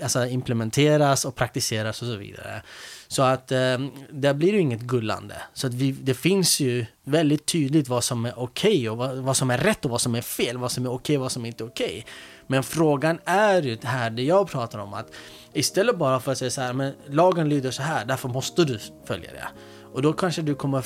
alltså, 0.01 0.25
implementeras 0.25 1.25
och 1.25 1.35
praktiseras 1.35 2.01
och 2.01 2.07
så 2.07 2.15
vidare. 2.15 2.61
Så 3.07 3.23
att 3.23 3.51
eh, 3.51 3.77
där 4.11 4.33
blir 4.33 4.53
det 4.53 4.59
inget 4.59 4.81
gullande. 4.81 5.35
Så 5.53 5.67
att 5.67 5.73
vi, 5.73 5.91
det 5.91 6.13
finns 6.13 6.59
ju 6.59 6.85
väldigt 7.03 7.45
tydligt 7.45 7.87
vad 7.87 8.03
som 8.03 8.25
är 8.25 8.39
okej 8.39 8.71
okay 8.71 8.89
och 8.89 8.97
vad, 8.97 9.17
vad, 9.17 9.37
som 9.37 9.51
är 9.51 9.57
rätt 9.57 9.85
och 9.85 9.91
vad 9.91 10.01
som 10.01 10.15
är 10.15 10.21
fel, 10.21 10.57
vad 10.57 10.71
som 10.71 10.85
är 10.85 10.89
okej 10.89 10.95
okay 10.95 11.17
och 11.17 11.21
vad 11.21 11.31
som 11.31 11.45
inte 11.45 11.63
är 11.63 11.67
okej. 11.67 11.85
Okay. 11.85 12.03
Men 12.47 12.63
frågan 12.63 13.19
är 13.25 13.61
ju 13.61 13.75
det 13.75 13.87
här 13.87 14.09
det 14.09 14.23
jag 14.23 14.49
pratar 14.49 14.79
om 14.79 14.93
att 14.93 15.11
istället 15.53 15.97
bara 15.97 16.19
för 16.19 16.31
att 16.31 16.37
säga 16.37 16.51
så 16.51 16.61
här, 16.61 16.73
men 16.73 16.93
lagen 17.07 17.49
lyder 17.49 17.71
så 17.71 17.81
här, 17.81 18.05
därför 18.05 18.29
måste 18.29 18.65
du 18.65 18.79
följa 19.05 19.31
det. 19.31 19.47
Och 19.93 20.01
då 20.01 20.13
kanske 20.13 20.41
du 20.41 20.55
kommer 20.55 20.83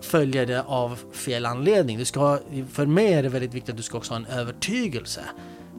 följa 0.00 0.46
det 0.46 0.62
av 0.62 0.98
fel 1.12 1.46
anledning. 1.46 1.98
Du 1.98 2.04
ska 2.04 2.20
ha, 2.20 2.38
för 2.72 2.86
mig 2.86 3.12
är 3.12 3.22
det 3.22 3.28
väldigt 3.28 3.54
viktigt 3.54 3.70
att 3.70 3.76
du 3.76 3.82
ska 3.82 3.98
också 3.98 4.12
ha 4.12 4.16
en 4.16 4.26
övertygelse 4.26 5.20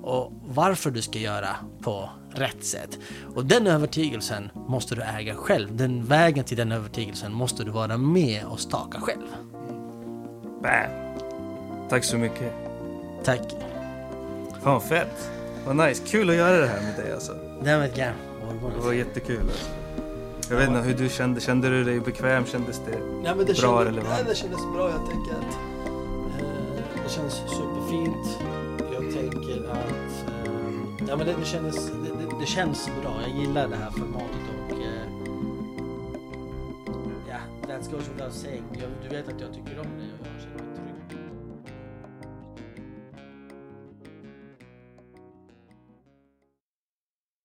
och 0.03 0.33
varför 0.47 0.91
du 0.91 1.01
ska 1.01 1.19
göra 1.19 1.49
på 1.81 2.09
rätt 2.31 2.63
sätt. 2.63 2.97
Och 3.35 3.45
den 3.45 3.67
övertygelsen 3.67 4.49
måste 4.67 4.95
du 4.95 5.01
äga 5.01 5.35
själv. 5.35 5.75
Den 5.75 6.05
vägen 6.05 6.43
till 6.43 6.57
den 6.57 6.71
övertygelsen 6.71 7.33
måste 7.33 7.63
du 7.63 7.71
vara 7.71 7.97
med 7.97 8.45
och 8.45 8.59
staka 8.59 8.99
själv. 9.01 9.27
Bam. 10.61 10.91
Tack 11.89 12.03
så 12.03 12.17
mycket. 12.17 12.53
Tack. 13.23 13.55
Fan 14.63 14.81
fett. 14.81 15.31
Vad 15.65 15.75
nice. 15.75 16.03
Kul 16.07 16.29
att 16.29 16.35
göra 16.35 16.57
det 16.57 16.67
här 16.67 16.81
med 16.81 16.95
dig 16.95 17.13
alltså. 17.13 17.33
Det 17.63 17.77
var, 17.77 17.87
det 18.77 18.85
var 18.85 18.93
jättekul. 18.93 19.41
Alltså. 19.41 19.76
Jag 20.49 20.57
vet 20.57 20.67
inte 20.69 20.81
hur 20.81 20.93
du 20.93 21.09
kände. 21.09 21.41
Kände 21.41 21.69
du 21.69 21.83
dig 21.83 21.99
bekväm? 21.99 22.45
Kändes 22.45 22.79
det, 22.85 22.99
ja, 23.23 23.35
men 23.35 23.45
det 23.45 23.45
bra 23.45 23.53
kände, 23.53 23.89
eller 23.89 24.01
vad? 24.01 24.25
det 24.25 24.35
kändes 24.35 24.61
bra. 24.73 24.89
Jag 24.89 25.09
tänker 25.09 25.31
att 25.31 25.53
eh, 26.39 27.03
det 27.03 27.09
känns 27.09 27.33
superfint. 27.33 28.39
Jag 28.93 29.13
tänker 29.13 29.69
att 29.71 30.27
eh, 30.27 31.07
ja, 31.07 31.15
men 31.15 31.27
det, 31.27 31.35
det, 31.39 31.45
kändes, 31.45 31.75
det, 31.85 32.39
det, 32.39 32.45
känns 32.45 32.89
bra. 33.01 33.13
Jag 33.27 33.39
gillar 33.41 33.67
det 33.67 33.75
här 33.75 33.91
formatet 33.91 34.41
och 34.55 34.71
eh, 34.71 35.07
ja, 37.29 37.67
that 37.67 37.91
goes 37.91 38.09
without 38.09 38.33
saying. 38.33 38.63
Jag, 38.71 38.89
du 39.03 39.15
vet 39.15 39.27
att 39.27 39.41
jag 39.41 39.53
tycker 39.53 39.79
om 39.79 39.87
det. 39.97 40.06